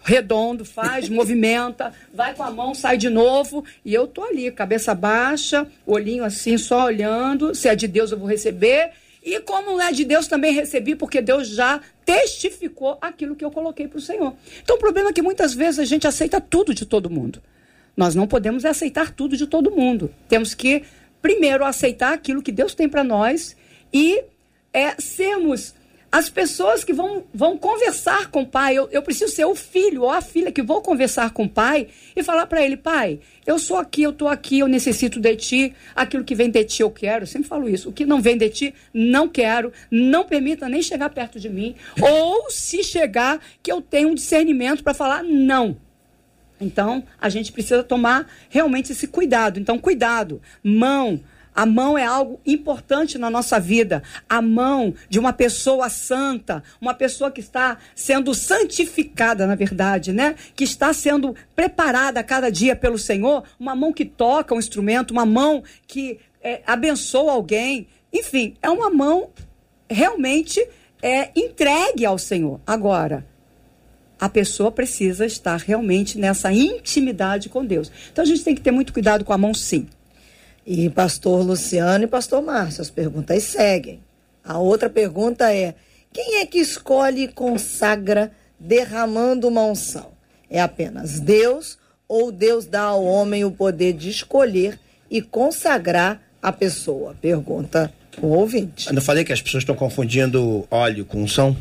[0.00, 4.94] redondo, faz, movimenta, vai com a mão, sai de novo, e eu tô ali, cabeça
[4.94, 8.92] baixa, olhinho assim, só olhando, se é de Deus eu vou receber,
[9.24, 13.50] e como não é de Deus também recebi, porque Deus já testificou aquilo que eu
[13.50, 14.34] coloquei para o Senhor.
[14.62, 17.42] Então o problema é que muitas vezes a gente aceita tudo de todo mundo.
[17.96, 20.14] Nós não podemos aceitar tudo de todo mundo.
[20.28, 20.84] Temos que
[21.20, 23.56] primeiro aceitar aquilo que Deus tem para nós
[23.92, 24.24] e
[24.72, 25.74] é, sermos
[26.10, 28.74] as pessoas que vão, vão conversar com o pai.
[28.74, 31.88] Eu, eu preciso ser o filho ou a filha que vou conversar com o pai
[32.16, 35.74] e falar para ele: pai, eu sou aqui, eu estou aqui, eu necessito de ti.
[35.94, 37.24] Aquilo que vem de ti eu quero.
[37.24, 37.90] Eu sempre falo isso.
[37.90, 39.72] O que não vem de ti, não quero.
[39.90, 41.74] Não permita nem chegar perto de mim.
[42.00, 45.76] ou se chegar, que eu tenha um discernimento para falar não.
[46.60, 49.60] Então, a gente precisa tomar realmente esse cuidado.
[49.60, 50.40] Então, cuidado.
[50.62, 51.20] Mão
[51.58, 54.00] a mão é algo importante na nossa vida.
[54.28, 60.36] A mão de uma pessoa santa, uma pessoa que está sendo santificada, na verdade, né?
[60.54, 63.42] Que está sendo preparada a cada dia pelo Senhor.
[63.58, 67.88] Uma mão que toca um instrumento, uma mão que é, abençoa alguém.
[68.12, 69.30] Enfim, é uma mão
[69.90, 70.64] realmente
[71.02, 72.60] é, entregue ao Senhor.
[72.64, 73.26] Agora,
[74.20, 77.90] a pessoa precisa estar realmente nessa intimidade com Deus.
[78.12, 79.88] Então a gente tem que ter muito cuidado com a mão, sim.
[80.70, 84.00] E pastor Luciano e pastor Márcio, as perguntas seguem.
[84.44, 85.74] A outra pergunta é:
[86.12, 90.10] quem é que escolhe e consagra derramando uma unção?
[90.50, 94.78] É apenas Deus ou Deus dá ao homem o poder de escolher
[95.10, 97.16] e consagrar a pessoa?
[97.18, 97.90] Pergunta
[98.20, 98.88] o ouvinte.
[98.88, 101.56] Eu não falei que as pessoas estão confundindo óleo com unção?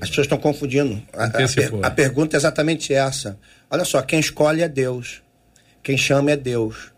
[0.00, 1.02] As pessoas estão confundindo.
[1.12, 3.36] A, a, per, a pergunta é exatamente essa.
[3.68, 5.20] Olha só, quem escolhe é Deus.
[5.82, 6.93] Quem chama é Deus.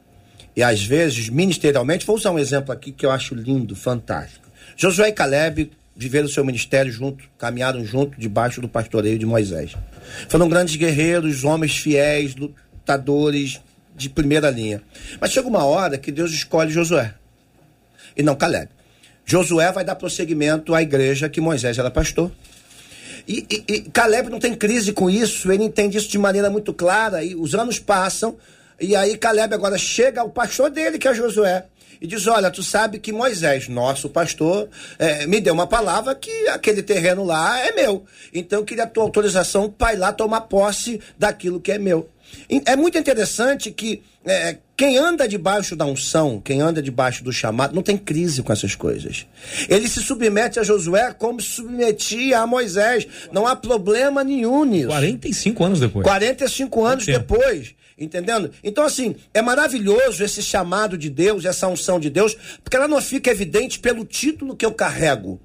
[0.56, 4.48] E às vezes, ministerialmente, vou usar um exemplo aqui que eu acho lindo, fantástico.
[4.74, 9.76] Josué e Caleb viveram o seu ministério junto, caminharam junto, debaixo do pastoreio de Moisés.
[10.28, 13.60] Foram grandes guerreiros, homens fiéis, lutadores
[13.94, 14.82] de primeira linha.
[15.20, 17.14] Mas chega uma hora que Deus escolhe Josué
[18.16, 18.68] e não Caleb.
[19.24, 22.30] Josué vai dar prosseguimento à igreja que Moisés era pastor.
[23.26, 26.72] E, e, e, Caleb não tem crise com isso, ele entende isso de maneira muito
[26.72, 27.24] clara.
[27.24, 28.36] E os anos passam,
[28.80, 31.64] e aí Caleb agora chega ao pastor dele, que é Josué,
[32.00, 34.68] e diz: Olha, tu sabe que Moisés, nosso pastor,
[34.98, 38.04] é, me deu uma palavra que aquele terreno lá é meu.
[38.32, 42.08] Então eu queria a tua autorização para ir lá tomar posse daquilo que é meu.
[42.64, 47.74] É muito interessante que é, quem anda debaixo da unção, quem anda debaixo do chamado,
[47.74, 49.26] não tem crise com essas coisas.
[49.68, 53.06] Ele se submete a Josué como se submetia a Moisés.
[53.32, 54.88] Não há problema nenhum nisso.
[54.88, 56.04] 45 anos depois.
[56.04, 57.74] 45 anos depois.
[57.98, 58.50] Entendendo?
[58.62, 63.00] Então, assim, é maravilhoso esse chamado de Deus, essa unção de Deus, porque ela não
[63.00, 65.40] fica evidente pelo título que eu carrego.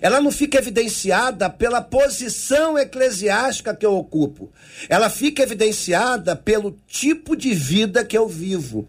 [0.00, 4.52] Ela não fica evidenciada pela posição eclesiástica que eu ocupo.
[4.88, 8.88] Ela fica evidenciada pelo tipo de vida que eu vivo,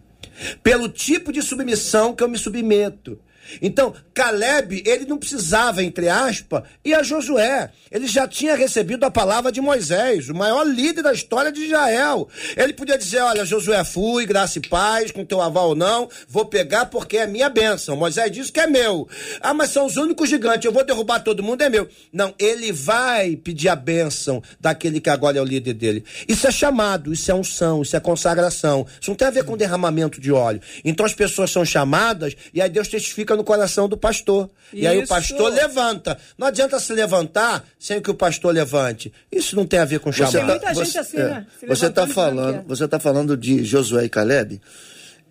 [0.62, 3.18] pelo tipo de submissão que eu me submeto.
[3.60, 7.70] Então, Caleb, ele não precisava, entre aspas, ir a Josué.
[7.90, 12.28] Ele já tinha recebido a palavra de Moisés, o maior líder da história de Israel.
[12.56, 16.44] Ele podia dizer: Olha, Josué, fui, graça e paz, com teu aval ou não, vou
[16.44, 17.96] pegar porque é minha bênção.
[17.96, 19.08] Moisés disse que é meu.
[19.40, 21.88] Ah, mas são os únicos gigantes, eu vou derrubar todo mundo, é meu.
[22.12, 26.04] Não, ele vai pedir a bênção daquele que agora é o líder dele.
[26.26, 28.86] Isso é chamado, isso é unção, isso é consagração.
[29.00, 30.60] Isso não tem a ver com derramamento de óleo.
[30.84, 34.50] Então as pessoas são chamadas e aí Deus testifica no coração do pastor.
[34.72, 34.82] Isso.
[34.82, 36.18] E aí o pastor levanta.
[36.36, 39.10] Não adianta se levantar sem que o pastor levante.
[39.32, 40.32] Isso não tem a ver com chamado.
[40.32, 41.46] Tem muita você, gente assim, é, né?
[41.66, 44.60] você está falando, você tá falando de Josué e Caleb.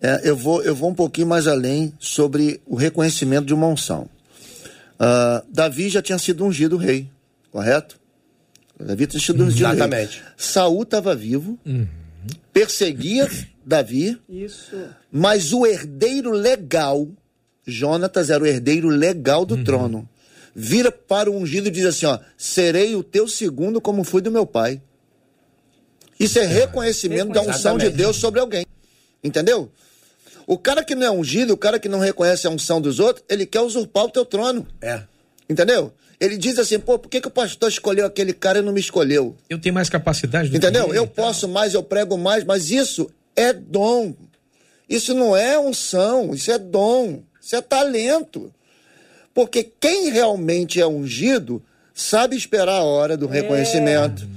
[0.00, 4.08] É, eu, vou, eu vou um pouquinho mais além sobre o reconhecimento de uma unção.
[4.94, 7.08] Uh, Davi já tinha sido ungido rei,
[7.52, 7.98] correto?
[8.80, 10.18] Davi tinha sido ungido Exatamente.
[10.18, 10.32] rei.
[10.36, 11.86] Saul estava vivo, uhum.
[12.52, 13.28] perseguia
[13.64, 14.76] Davi, Isso.
[15.12, 17.06] mas o herdeiro legal
[17.68, 19.64] Jonatas era o herdeiro legal do uhum.
[19.64, 20.08] trono.
[20.54, 24.30] Vira para o ungido e diz assim: ó, serei o teu segundo como fui do
[24.30, 24.80] meu pai.
[26.18, 28.66] Isso é reconhecimento da unção de Deus sobre alguém.
[29.22, 29.70] Entendeu?
[30.46, 33.24] O cara que não é ungido, o cara que não reconhece a unção dos outros,
[33.28, 34.66] ele quer usurpar o teu trono.
[34.80, 35.02] É.
[35.48, 35.92] Entendeu?
[36.18, 38.80] Ele diz assim, pô, por que, que o pastor escolheu aquele cara e não me
[38.80, 39.36] escolheu?
[39.48, 40.84] Eu tenho mais capacidade do Entendeu?
[40.84, 41.24] que ele, eu então.
[41.24, 44.14] posso mais, eu prego mais, mas isso é dom.
[44.88, 48.52] Isso não é unção, isso é dom, isso é talento.
[49.32, 51.62] Porque quem realmente é ungido
[51.94, 54.28] sabe esperar a hora do reconhecimento,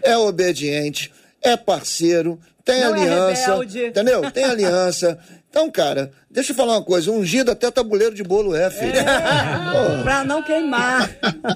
[0.00, 1.12] é, obediente,
[1.42, 3.86] é parceiro, tem Não é aliança, rebelde.
[3.86, 4.30] entendeu?
[4.30, 5.18] Tem aliança.
[5.50, 8.92] Então, cara, deixa eu falar uma coisa, ungido até tabuleiro de bolo é, filho.
[8.92, 11.10] Pô, Pra não queimar.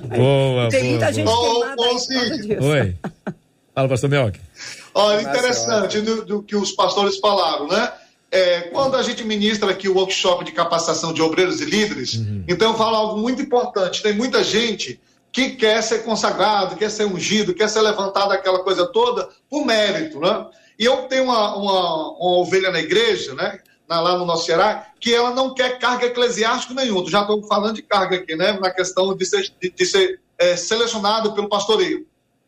[0.08, 1.12] Boa, Tem boa, muita boa.
[1.12, 2.80] gente Ô, queimada ô, aí.
[2.80, 2.96] Oi.
[3.72, 4.40] Fala, pastor Melk.
[4.92, 7.92] Olha, interessante do, do que os pastores falaram, né?
[8.36, 12.14] É, quando a gente ministra aqui o workshop de capacitação de obreiros e líderes,
[12.48, 14.02] então eu falo algo muito importante.
[14.02, 18.86] Tem muita gente que quer ser consagrado, quer ser ungido, quer ser levantado aquela coisa
[18.86, 20.46] toda por mérito, né?
[20.78, 23.60] E eu tenho uma, uma, uma ovelha na igreja, né?
[23.88, 27.08] Na- lá no nosso Ceará, que ela não quer carga eclesiástica nenhuma.
[27.08, 28.58] Já estou falando de carga aqui, né?
[28.60, 32.04] Na questão de ser, de, de ser é, selecionado pelo pastoreio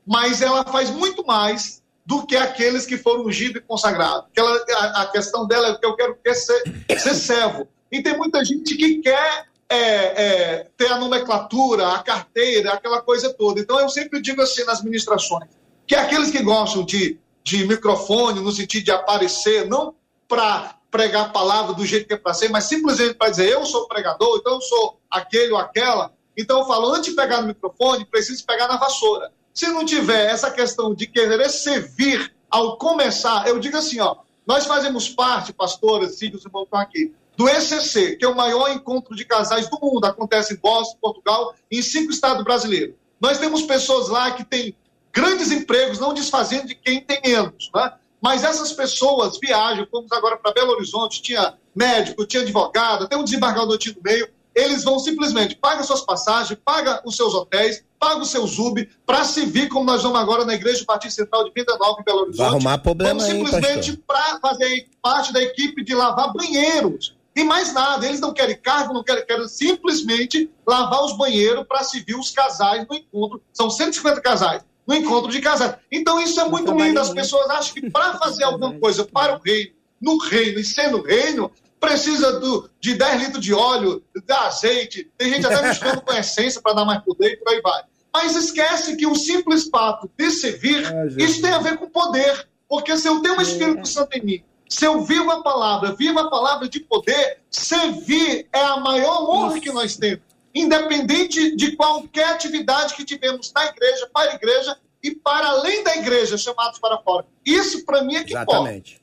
[0.09, 4.31] mas ela faz muito mais do que aqueles que foram ungidos e consagrados.
[4.39, 6.63] A, a questão dela é que eu quero quer ser,
[6.97, 7.69] ser servo.
[7.91, 13.35] E tem muita gente que quer é, é, ter a nomenclatura, a carteira, aquela coisa
[13.35, 13.61] toda.
[13.61, 15.49] Então eu sempre digo assim nas ministrações,
[15.85, 19.93] que aqueles que gostam de, de microfone, no sentido de aparecer, não
[20.29, 23.67] para pregar a palavra do jeito que é para ser, mas simplesmente para dizer eu
[23.67, 26.13] sou pregador, então eu sou aquele ou aquela.
[26.37, 29.33] Então eu falo, antes de pegar no microfone, preciso pegar na vassoura.
[29.57, 34.67] Se não tiver essa questão de querer servir ao começar, eu digo assim, ó, nós
[34.67, 39.25] fazemos parte, pastores, filhos e estão aqui, do ECC, que é o maior encontro de
[39.25, 42.95] casais do mundo, acontece em Boston, Portugal, em cinco estados brasileiros.
[43.19, 44.77] Nós temos pessoas lá que têm
[45.11, 47.95] grandes empregos, não desfazendo de quem tem menos, né?
[48.21, 53.25] Mas essas pessoas viajam, fomos agora para Belo Horizonte, tinha médico, tinha advogado, tem um
[53.25, 58.23] desembargador tinha no meio, eles vão simplesmente paga suas passagens, paga os seus hotéis, paga
[58.23, 61.51] o seu Zub, para se vir como nós vamos agora na Igreja Batista Central de
[61.53, 62.39] Vida Nova em Belo Horizonte.
[62.39, 67.17] Vai arrumar problema Vamos simplesmente para fazer parte da equipe de lavar banheiros.
[67.35, 71.83] E mais nada, eles não querem cargo, não querem, querem simplesmente lavar os banheiros para
[71.83, 73.43] se vir os casais no encontro.
[73.53, 75.75] São 150 casais no encontro de casais.
[75.91, 77.01] Então isso é muito lindo.
[77.01, 80.93] As pessoas acham que para fazer alguma coisa para o reino, no reino e ser
[80.93, 81.51] no reino,
[81.81, 85.11] precisa do, de 10 litros de óleo, de azeite.
[85.19, 87.83] Tem gente até misturando com essência para dar mais poder e por aí vai.
[88.17, 90.83] Mas esquece que o simples fato de servir,
[91.19, 92.49] isso tem a ver com poder.
[92.67, 96.19] Porque se eu tenho o Espírito Santo em mim, se eu vivo a palavra, vivo
[96.19, 100.25] a palavra de poder, servir é a maior honra que nós temos.
[100.55, 105.95] Independente de qualquer atividade que tivemos na igreja, para a igreja e para além da
[105.97, 107.27] igreja, chamados para fora.
[107.45, 108.53] Isso, para mim, é que importa.
[108.53, 109.03] Exatamente.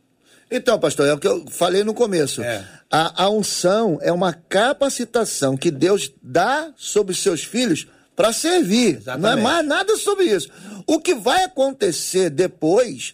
[0.49, 2.41] Então, pastor, é o que eu falei no começo.
[2.41, 2.67] É.
[2.91, 8.93] A, a unção é uma capacitação que Deus dá sobre os seus filhos para servir.
[8.93, 9.43] Não é Exatamente.
[9.43, 10.49] mais nada sobre isso.
[10.85, 13.13] O que vai acontecer depois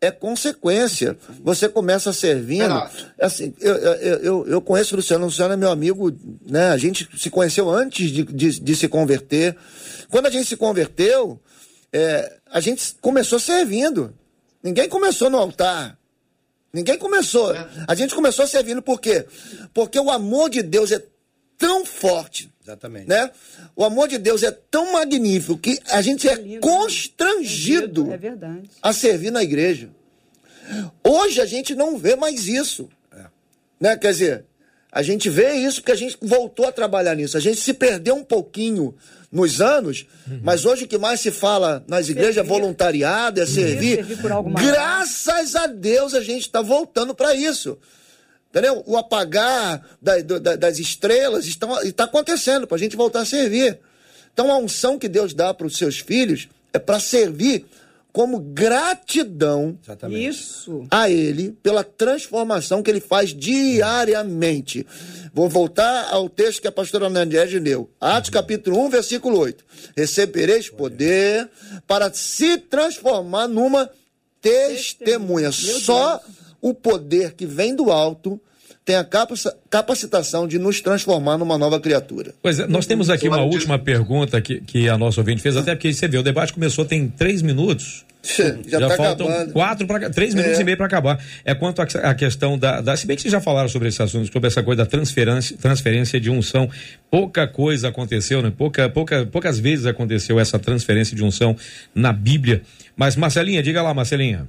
[0.00, 1.16] é consequência.
[1.42, 2.68] Você começa servindo.
[2.68, 3.12] Verdade.
[3.20, 6.14] Assim, eu, eu, eu, eu conheço o Luciano, o Luciano é meu amigo,
[6.46, 6.68] né?
[6.68, 9.56] A gente se conheceu antes de, de, de se converter.
[10.10, 11.40] Quando a gente se converteu,
[11.92, 14.14] é, a gente começou servindo.
[14.62, 15.98] Ninguém começou no altar.
[16.72, 17.54] Ninguém começou.
[17.86, 19.24] A gente começou servindo por quê?
[19.72, 21.02] Porque o amor de Deus é
[21.66, 23.08] tão forte, Exatamente.
[23.08, 23.30] né?
[23.74, 26.60] O amor de Deus é tão magnífico que a gente é lindo, né?
[26.60, 28.70] constrangido É verdade.
[28.82, 29.88] a servir na igreja.
[31.02, 32.88] Hoje a gente não vê mais isso.
[33.80, 33.96] Né?
[33.96, 34.44] Quer dizer,
[34.90, 37.36] a gente vê isso porque a gente voltou a trabalhar nisso.
[37.36, 38.94] A gente se perdeu um pouquinho
[39.30, 40.06] nos anos,
[40.42, 42.48] mas hoje o que mais se fala nas igrejas é Servir.
[42.48, 43.96] voluntariado, é servir.
[43.96, 44.66] servir por algo maior.
[44.72, 47.76] Graças a Deus a gente está voltando para isso.
[48.54, 48.84] Entendeu?
[48.86, 53.80] O apagar da- do- da- das estrelas está acontecendo para a gente voltar a servir.
[54.32, 57.66] Então a unção que Deus dá para os seus filhos é para servir
[58.12, 60.28] como gratidão Exatamente.
[60.28, 60.86] Isso.
[60.88, 64.86] a Ele pela transformação que Ele faz diariamente.
[65.32, 67.90] Vou voltar ao texto que a pastora Nandege leu.
[68.00, 69.64] Atos capítulo 1, versículo 8.
[69.96, 71.50] Recebereis poder
[71.88, 73.90] para se transformar numa
[74.40, 75.50] testemunha.
[75.50, 76.20] Só
[76.60, 78.40] o poder que vem do alto
[78.84, 82.34] tem a capaci- capacitação de nos transformar numa nova criatura.
[82.42, 85.74] Pois é, nós temos aqui uma última pergunta que, que a nossa ouvinte fez, até
[85.74, 88.04] porque você vê, o debate começou tem três minutos.
[88.66, 89.52] Já, tá faltam acabando.
[89.52, 90.62] quatro para três minutos É.
[90.62, 91.22] e meio para acabar.
[91.44, 92.96] É quanto à à questão da, da.
[92.96, 96.18] Se bem que vocês já falaram sobre esse assunto, sobre essa coisa da transferência, transferência
[96.18, 96.70] de unção.
[97.10, 98.50] Pouca coisa aconteceu, né?
[98.56, 101.54] Pouca, pouca, poucas vezes aconteceu essa transferência de unção
[101.94, 102.62] na Bíblia.
[102.96, 104.46] Mas, Marcelinha, diga lá, Marcelinha.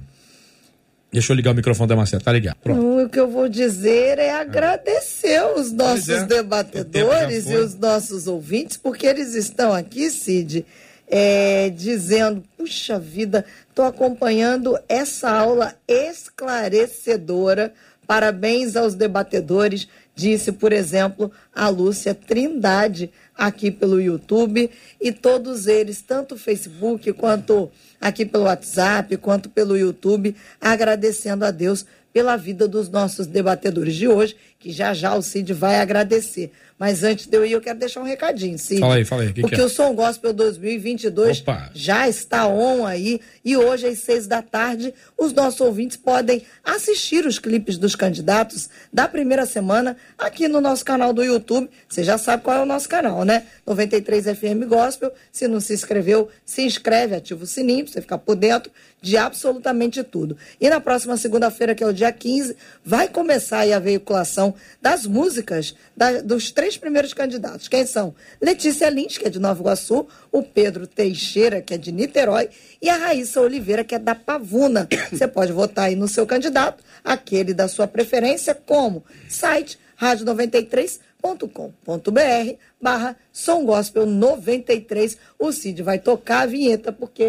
[1.16, 2.58] Deixa eu ligar o microfone da Marcela, tá ligado?
[2.62, 3.04] Pronto.
[3.04, 6.26] O que eu vou dizer é agradecer os nossos é.
[6.26, 10.66] debatedores e os nossos ouvintes, porque eles estão aqui, Cid,
[11.08, 17.72] é, dizendo: puxa vida, estou acompanhando essa aula esclarecedora.
[18.06, 24.70] Parabéns aos debatedores, disse, por exemplo, a Lúcia Trindade aqui pelo YouTube
[25.00, 27.70] e todos eles, tanto o Facebook quanto
[28.00, 34.08] aqui pelo WhatsApp, quanto pelo YouTube, agradecendo a Deus pela vida dos nossos debatedores de
[34.08, 36.50] hoje, que já já o Cid vai agradecer.
[36.78, 38.80] Mas antes de eu ir, eu quero deixar um recadinho, Cid.
[38.80, 39.32] Fala aí, fala aí.
[39.32, 39.64] Que porque que é?
[39.64, 41.70] o Som Gospel 2022 Opa.
[41.74, 43.18] já está on aí.
[43.42, 48.68] E hoje, às seis da tarde, os nossos ouvintes podem assistir os clipes dos candidatos
[48.92, 51.70] da primeira semana aqui no nosso canal do YouTube.
[51.88, 53.44] Você já sabe qual é o nosso canal, né?
[53.66, 55.12] 93 FM Gospel.
[55.32, 58.70] Se não se inscreveu, se inscreve, ativa o sininho para você ficar por dentro
[59.00, 60.36] de absolutamente tudo.
[60.60, 65.74] E na próxima segunda-feira, que é o dia 15, vai começar a veiculação das músicas
[65.96, 67.68] da, dos três primeiros candidatos.
[67.68, 68.14] Quem são?
[68.40, 72.48] Letícia Lins, que é de Nova Iguaçu, o Pedro Teixeira, que é de Niterói,
[72.80, 74.88] e a Raíssa Oliveira, que é da Pavuna.
[75.12, 83.14] Você pode votar aí no seu candidato, aquele da sua preferência, como site rádio93.com.br barra
[83.30, 85.18] Som Gospel 93.
[85.38, 87.26] O Cid vai tocar a vinheta, porque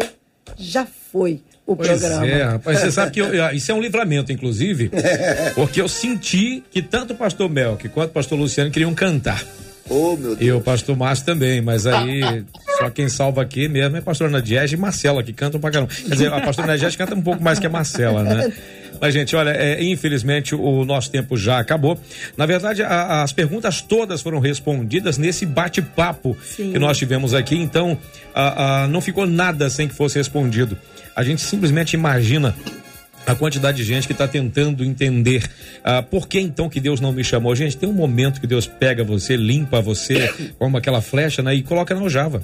[0.56, 2.26] já foi o pois programa.
[2.26, 4.90] É, rapaz, você sabe que eu, isso é um livramento, inclusive,
[5.54, 9.44] porque eu senti que tanto o pastor Melk quanto o pastor Luciano queriam cantar.
[9.90, 10.40] Oh, meu Deus.
[10.40, 12.44] E o pastor Márcio também, mas aí
[12.78, 15.92] só quem salva aqui mesmo é a pastora Nadiege e Marcela, que cantam pra caramba.
[15.94, 18.52] Quer dizer, a pastora Nadiege canta um pouco mais que a Marcela, né?
[19.00, 21.98] Mas, gente, olha, é, infelizmente o nosso tempo já acabou.
[22.36, 27.98] Na verdade, a, as perguntas todas foram respondidas nesse bate-papo que nós tivemos aqui, então
[28.34, 30.76] a, a, não ficou nada sem que fosse respondido.
[31.14, 32.54] A gente simplesmente imagina
[33.26, 35.44] a quantidade de gente que está tentando entender
[35.84, 37.54] ah, por que então que Deus não me chamou.
[37.54, 41.62] Gente, tem um momento que Deus pega você, limpa você, como aquela flecha, né, e
[41.62, 42.42] coloca na aljava.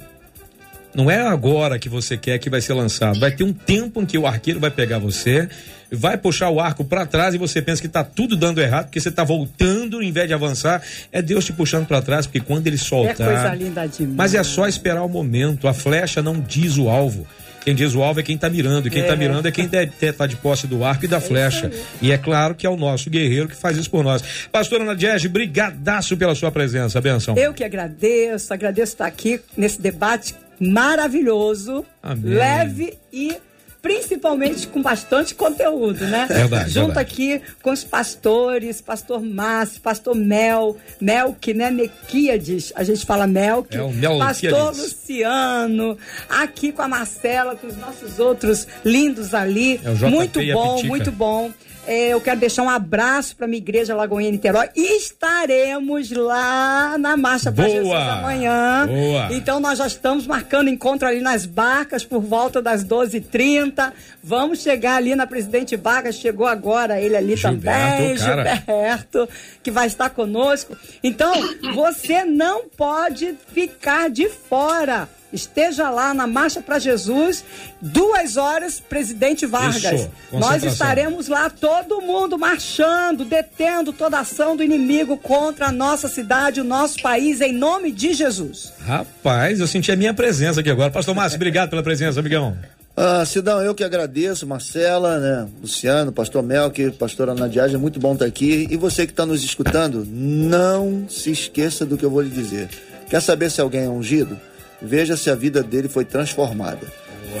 [0.95, 3.19] Não é agora que você quer que vai ser lançado.
[3.19, 5.49] Vai ter um tempo em que o arqueiro vai pegar você,
[5.91, 8.99] vai puxar o arco para trás e você pensa que está tudo dando errado, porque
[8.99, 10.81] você está voltando em vez de avançar.
[11.11, 13.29] É Deus te puxando para trás, porque quando ele soltar.
[13.29, 14.15] É coisa linda demais.
[14.15, 15.67] Mas é só esperar o momento.
[15.67, 17.27] A flecha não diz o alvo.
[17.65, 19.17] Quem diz o alvo é quem está mirando, e quem está é.
[19.17, 19.67] mirando é quem
[19.99, 21.71] está de posse do arco e da é flecha.
[21.99, 24.23] E é claro que é o nosso guerreiro que faz isso por nós.
[24.51, 27.35] Pastora Ana Diege, brigadaço pela sua presença, benção.
[27.35, 32.33] Eu que agradeço, agradeço estar aqui nesse debate maravilhoso, Amém.
[32.33, 33.37] leve e
[33.85, 36.25] principalmente com bastante conteúdo, né?
[36.27, 36.99] Verdade, Junto verdade.
[37.11, 41.69] aqui com os pastores, pastor Márcio, pastor Mel, Melk, né?
[41.69, 43.77] Mequíades, a gente fala Melk.
[43.77, 49.79] É o Mel pastor Luciano, aqui com a Marcela, com os nossos outros lindos ali.
[49.83, 51.51] É muito bom, muito bom.
[51.87, 54.69] É, eu quero deixar um abraço para minha igreja Lagoinha Niterói.
[54.75, 58.87] Estaremos lá na Marcha para Jesus amanhã.
[58.87, 59.27] Boa.
[59.31, 63.93] Então nós já estamos marcando encontro ali nas barcas por volta das 12h30.
[64.23, 66.15] Vamos chegar ali na Presidente Vargas.
[66.15, 68.55] Chegou agora ele ali Gilberto, também, cara.
[68.55, 69.29] Gilberto,
[69.61, 70.75] que vai estar conosco.
[71.03, 71.33] Então,
[71.75, 77.43] você não pode ficar de fora esteja lá na Marcha para Jesus,
[77.81, 80.01] duas horas, presidente Vargas.
[80.01, 86.07] Isso, Nós estaremos lá, todo mundo marchando, detendo toda ação do inimigo contra a nossa
[86.07, 88.73] cidade, o nosso país, em nome de Jesus.
[88.79, 90.89] Rapaz, eu senti a minha presença aqui agora.
[90.89, 92.57] Pastor Márcio, obrigado pela presença, amigão.
[92.97, 98.13] Ah, Cidão, eu que agradeço, Marcela, né, Luciano, Pastor Melk, Pastora Nadiage, é muito bom
[98.13, 98.67] estar aqui.
[98.71, 102.69] E você que está nos escutando, não se esqueça do que eu vou lhe dizer.
[103.09, 104.39] Quer saber se alguém é ungido?
[104.85, 106.87] Veja se a vida dele foi transformada.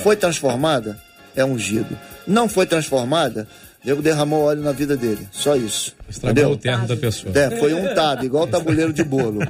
[0.01, 0.99] Foi transformada?
[1.35, 1.97] É ungido.
[2.27, 3.47] Não foi transformada?
[3.83, 5.27] Deus derramou óleo na vida dele.
[5.31, 5.95] Só isso.
[6.09, 6.51] Estragou Entendeu?
[6.51, 7.31] o terno da pessoa.
[7.37, 9.41] É, foi untado, igual tabuleiro de bolo.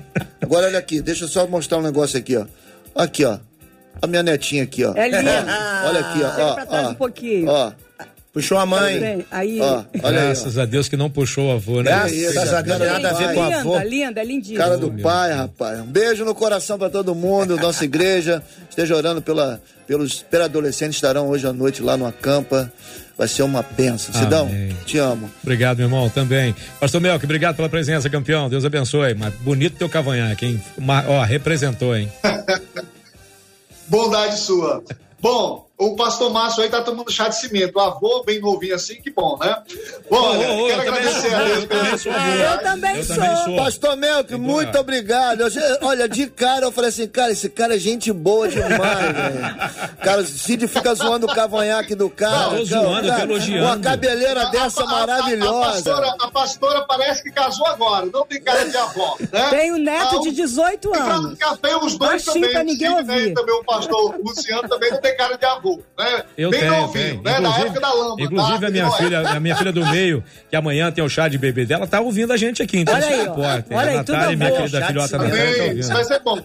[0.41, 2.45] Agora olha aqui, deixa eu só mostrar um negócio aqui, ó.
[2.93, 3.39] Aqui, ó.
[4.01, 4.93] A minha netinha aqui, ó.
[4.93, 5.29] É lindo.
[5.85, 6.31] olha aqui, ó.
[6.31, 7.49] Chega ó, pra trás ó, um pouquinho.
[7.49, 7.71] Ó.
[8.35, 9.25] Puxou a mãe.
[9.31, 9.61] Aí.
[9.61, 11.83] Ó, olha Graças aí, a Deus que não puxou o avô, né?
[11.83, 13.79] Graças a Deus, nada a ver com a linda, avó.
[13.79, 14.59] linda, lindíssima.
[14.59, 15.79] Cara do pai, rapaz.
[15.79, 18.43] Um beijo no coração para todo mundo, nossa igreja.
[18.69, 22.69] Esteja orando pela, pelos pré-adolescentes estarão hoje à noite lá no Acampa.
[23.17, 24.13] Vai ser uma benção.
[24.13, 24.49] Sidão,
[24.85, 25.31] te amo.
[25.41, 26.53] Obrigado, meu irmão, também.
[26.77, 28.49] Pastor Melk, obrigado pela presença, campeão.
[28.49, 29.13] Deus abençoe.
[29.13, 30.61] Mas bonito teu cavanhaque, hein?
[30.77, 32.11] Uma, ó, representou, hein?
[33.87, 34.83] Bondade sua.
[35.21, 37.77] Bom, o pastor Márcio aí tá tomando chá de cimento.
[37.77, 39.57] O avô, bem novinho assim, que bom, né?
[40.09, 43.55] Bom, olha, oh, oh, quero agradecer a Deus pela sua Eu também sou.
[43.57, 45.41] Pastor Melk, muito obrigado.
[45.41, 45.49] Eu,
[45.81, 49.97] olha, de cara eu falei assim, cara, esse cara é gente boa demais, velho.
[50.01, 52.51] Cara, o Cid fica zoando o cavanhaque do cara.
[52.51, 53.65] Não, tô zoando, cara, tô elogiando.
[53.65, 55.55] Uma cabeleira dessa a, maravilhosa.
[55.55, 59.49] A, a, pastora, a, pastora, parece que casou agora, não tem cara de avó, né?
[59.49, 61.37] Tem um neto de 18 anos.
[61.61, 62.51] Tem os dois também.
[62.51, 65.64] Pra ninguém Cid, né, também o pastor Luciano também não tem cara de avó
[65.97, 66.23] né?
[66.37, 67.23] Eu Bem tenho, novinho, tenho.
[67.23, 67.39] né?
[67.39, 68.15] Na época da lama.
[68.19, 68.67] Inclusive tá?
[68.67, 71.65] a minha filha, a minha filha do meio, que amanhã tem o chá de bebê
[71.65, 73.75] dela, tá ouvindo a gente aqui, então Olha aí, importa.
[73.75, 76.41] Olha aí, Natália, minha querida filhota da tá Isso vai ser bom.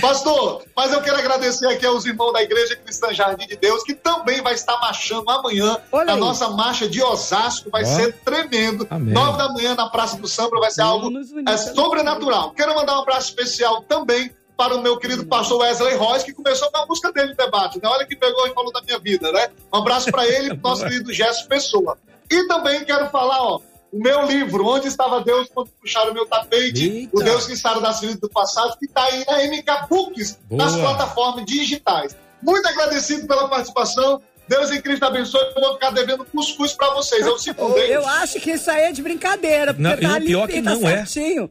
[0.00, 3.94] Pastor, mas eu quero agradecer aqui aos irmãos da Igreja Cristã Jardim de Deus, que
[3.94, 5.76] também vai estar marchando amanhã.
[5.92, 6.20] Olha a aí.
[6.20, 8.86] nossa marcha de Osasco vai ser tremendo.
[8.90, 11.10] Nove da manhã na Praça do Sambro vai ser algo
[11.46, 12.52] é, sobrenatural.
[12.52, 16.70] Quero mandar um abraço especial também para o meu querido pastor Wesley Royce, que começou
[16.70, 17.80] com a música dele no debate.
[17.82, 17.88] Né?
[17.88, 19.48] Olha que pegou e falou da minha vida, né?
[19.72, 21.98] Um abraço para ele e nosso querido Gerson Pessoa.
[22.30, 23.60] E também quero falar, ó,
[23.92, 27.16] o meu livro, Onde Estava Deus Quando Puxaram o Meu Tapete, Eita.
[27.16, 30.64] O Deus que Sara das Feridas do Passado, que está aí na MK Books, Boa.
[30.64, 32.16] nas plataformas digitais.
[32.42, 34.20] Muito agradecido pela participação.
[34.46, 37.26] Deus em Cristo abençoe, eu vou ficar devendo cuscuz pra vocês.
[37.26, 37.90] Eu sinto bem.
[37.90, 39.72] Eu acho que isso aí é de brincadeira.
[39.72, 41.04] Porque não, tá ali, pior que tá não é.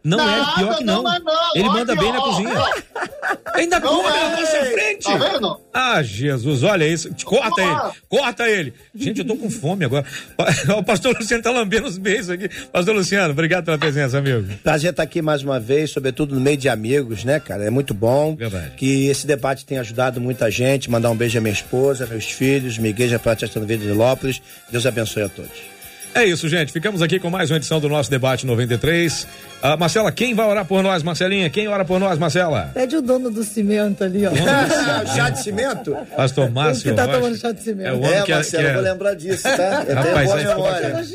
[0.03, 1.01] Não Nada, é, pior que não.
[1.01, 1.51] não, é não.
[1.55, 2.53] Ele manda bem ó, na cozinha.
[2.59, 3.03] Ó.
[3.53, 4.11] Ainda come é.
[4.11, 5.03] na nossa frente.
[5.03, 5.61] Tá vendo?
[5.73, 7.09] Ah, Jesus, olha isso.
[7.23, 8.73] Corta ele, corta ele.
[8.95, 10.05] Gente, eu tô com fome agora.
[10.77, 12.49] O pastor Luciano tá lambendo os beijos aqui.
[12.71, 14.47] Pastor Luciano, obrigado pela presença, amigo.
[14.63, 17.63] Prazer estar aqui mais uma vez, sobretudo no meio de amigos, né, cara?
[17.63, 18.35] É muito bom.
[18.35, 18.71] Verdade.
[18.75, 20.89] Que esse debate tenha ajudado muita gente.
[20.89, 24.41] Mandar um beijo à minha esposa, meus filhos, minha igreja protestante de Lópolis.
[24.71, 25.72] Deus abençoe a todos.
[26.15, 26.71] É isso, gente.
[26.71, 29.23] Ficamos aqui com mais uma edição do nosso debate 93.
[29.23, 31.49] Uh, Marcela, quem vai orar por nós, Marcelinha?
[31.49, 32.69] Quem ora por nós, Marcela?
[32.73, 34.31] Pede o dono do cimento ali, ó.
[35.15, 35.97] chá de cimento?
[36.15, 36.91] Pastor Márcio.
[36.91, 37.87] que tá tomando chá de cimento.
[37.87, 38.73] É, o homem é, que é, Marcela, que é...
[38.73, 39.85] vou lembrar disso, tá?
[39.87, 41.05] Eu Rapaz, tenho boa memória.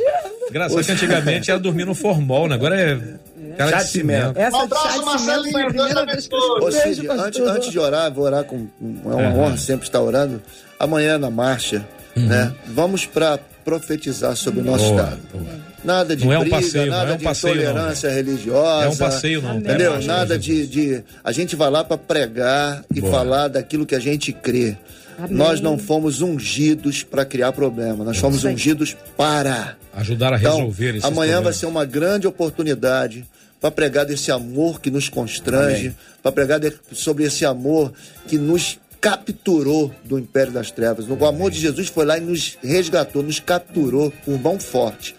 [0.51, 2.55] Engraçado que antigamente era dormir no formol, né?
[2.57, 2.99] Agora é
[3.57, 4.39] Cara chá de cimento.
[4.39, 5.73] Essa um abraço, Marcelinho.
[5.73, 7.09] Deus abençoe.
[7.19, 8.67] Antes, antes de orar, vou orar com.
[8.81, 10.41] É uma honra sempre estar orando.
[10.79, 11.85] Amanhã na marcha,
[12.17, 12.27] uhum.
[12.27, 12.53] né?
[12.67, 13.39] Vamos para
[13.69, 15.21] profetizar sobre o nosso boa, estado.
[15.31, 15.61] Boa.
[15.85, 18.17] Nada de não briga, é um passeio, nada é um de passeio, intolerância não.
[18.17, 18.85] religiosa.
[18.85, 19.59] É um passeio, não.
[19.59, 19.95] Entendeu?
[19.95, 21.05] É nada de, de.
[21.23, 23.13] A gente vai lá para pregar e boa.
[23.13, 24.75] falar daquilo que a gente crê.
[25.19, 25.37] Amém.
[25.37, 30.97] Nós não fomos ungidos para criar problema, nós fomos ungidos para ajudar a então, resolver
[30.97, 31.45] então, Amanhã problemas.
[31.45, 33.27] vai ser uma grande oportunidade
[33.61, 37.93] para pregar desse amor que nos constrange, para pregar de, sobre esse amor
[38.29, 41.07] que nos capturou do império das trevas.
[41.09, 45.15] O amor de Jesus foi lá e nos resgatou, nos capturou com mão forte.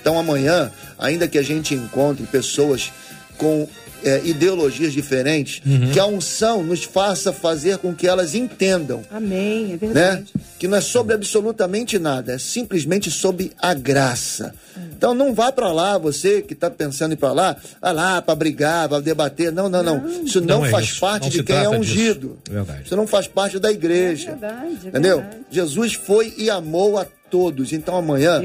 [0.00, 2.90] Então amanhã, ainda que a gente encontre pessoas
[3.36, 3.68] com
[4.04, 5.90] é, ideologias diferentes, uhum.
[5.92, 9.02] que a unção nos faça fazer com que elas entendam.
[9.10, 10.26] Amém, é verdade.
[10.34, 10.42] Né?
[10.58, 14.54] Que não é sobre absolutamente nada, é simplesmente sobre a graça.
[14.76, 14.82] Uhum.
[14.96, 18.22] Então não vá para lá, você que está pensando em ir para lá, vá lá
[18.22, 19.50] para brigar, para debater.
[19.50, 20.00] Não, não, não.
[20.00, 20.24] não.
[20.24, 21.00] Isso não, não é faz isso.
[21.00, 22.38] parte não de quem é ungido.
[22.48, 22.82] Verdade.
[22.84, 24.30] Isso não faz parte da igreja.
[24.30, 25.16] É verdade, é entendeu?
[25.18, 25.44] Verdade.
[25.50, 27.72] Jesus foi e amou a todos.
[27.72, 28.40] Então amanhã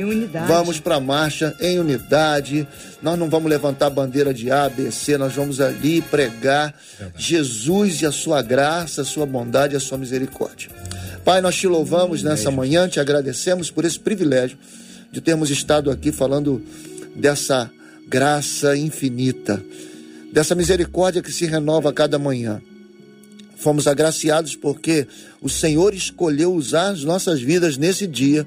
[0.47, 2.67] vamos para a marcha em unidade.
[3.01, 7.23] Nós não vamos levantar bandeira de A, B, C, nós vamos ali pregar Verdade.
[7.23, 10.69] Jesus e a sua graça, a sua bondade e a sua misericórdia.
[11.23, 14.57] Pai, nós te louvamos nessa manhã, te agradecemos por esse privilégio
[15.11, 16.61] de termos estado aqui falando
[17.15, 17.71] dessa
[18.07, 19.63] graça infinita,
[20.31, 22.61] dessa misericórdia que se renova a cada manhã.
[23.55, 25.07] Fomos agraciados porque
[25.41, 28.45] o Senhor escolheu usar as nossas vidas nesse dia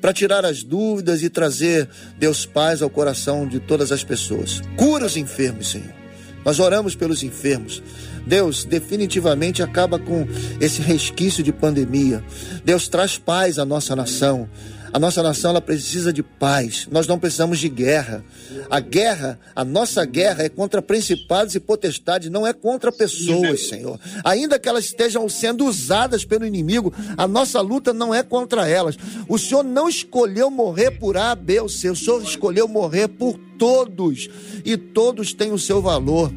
[0.00, 1.88] para tirar as dúvidas e trazer
[2.18, 4.60] Deus paz ao coração de todas as pessoas.
[4.76, 6.00] Cura os enfermos, Senhor.
[6.44, 7.82] Nós oramos pelos enfermos.
[8.26, 10.26] Deus definitivamente acaba com
[10.60, 12.24] esse resquício de pandemia.
[12.64, 14.48] Deus traz paz à nossa nação.
[14.92, 16.88] A nossa nação ela precisa de paz.
[16.90, 18.24] Nós não precisamos de guerra.
[18.68, 23.98] A guerra, a nossa guerra é contra principados e potestades, não é contra pessoas, Senhor.
[24.24, 28.96] Ainda que elas estejam sendo usadas pelo inimigo, a nossa luta não é contra elas.
[29.28, 31.90] O Senhor não escolheu morrer por A, B ou C.
[31.90, 34.28] O Senhor escolheu morrer por todos
[34.64, 36.32] e todos têm o seu valor.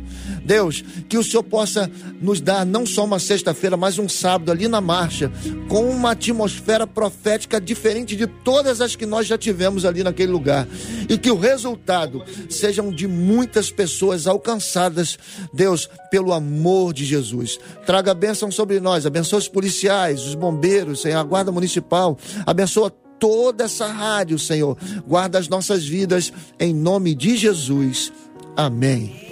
[0.46, 1.90] Deus, que o Senhor possa
[2.22, 5.32] nos dar não só uma sexta-feira, mas um sábado ali na marcha,
[5.68, 10.68] com uma atmosfera profética diferente de todas as que nós já tivemos ali naquele lugar.
[11.10, 15.18] E que o resultado sejam de muitas pessoas alcançadas,
[15.54, 17.60] Deus, pelo amor de Jesus.
[17.86, 23.64] Traga a bênção sobre nós, abençoa os policiais, os bombeiros, a guarda municipal, abençoa toda
[23.64, 24.78] essa rádio, Senhor.
[25.08, 28.12] Guarda as nossas vidas em nome de Jesus.
[28.56, 29.32] Amém.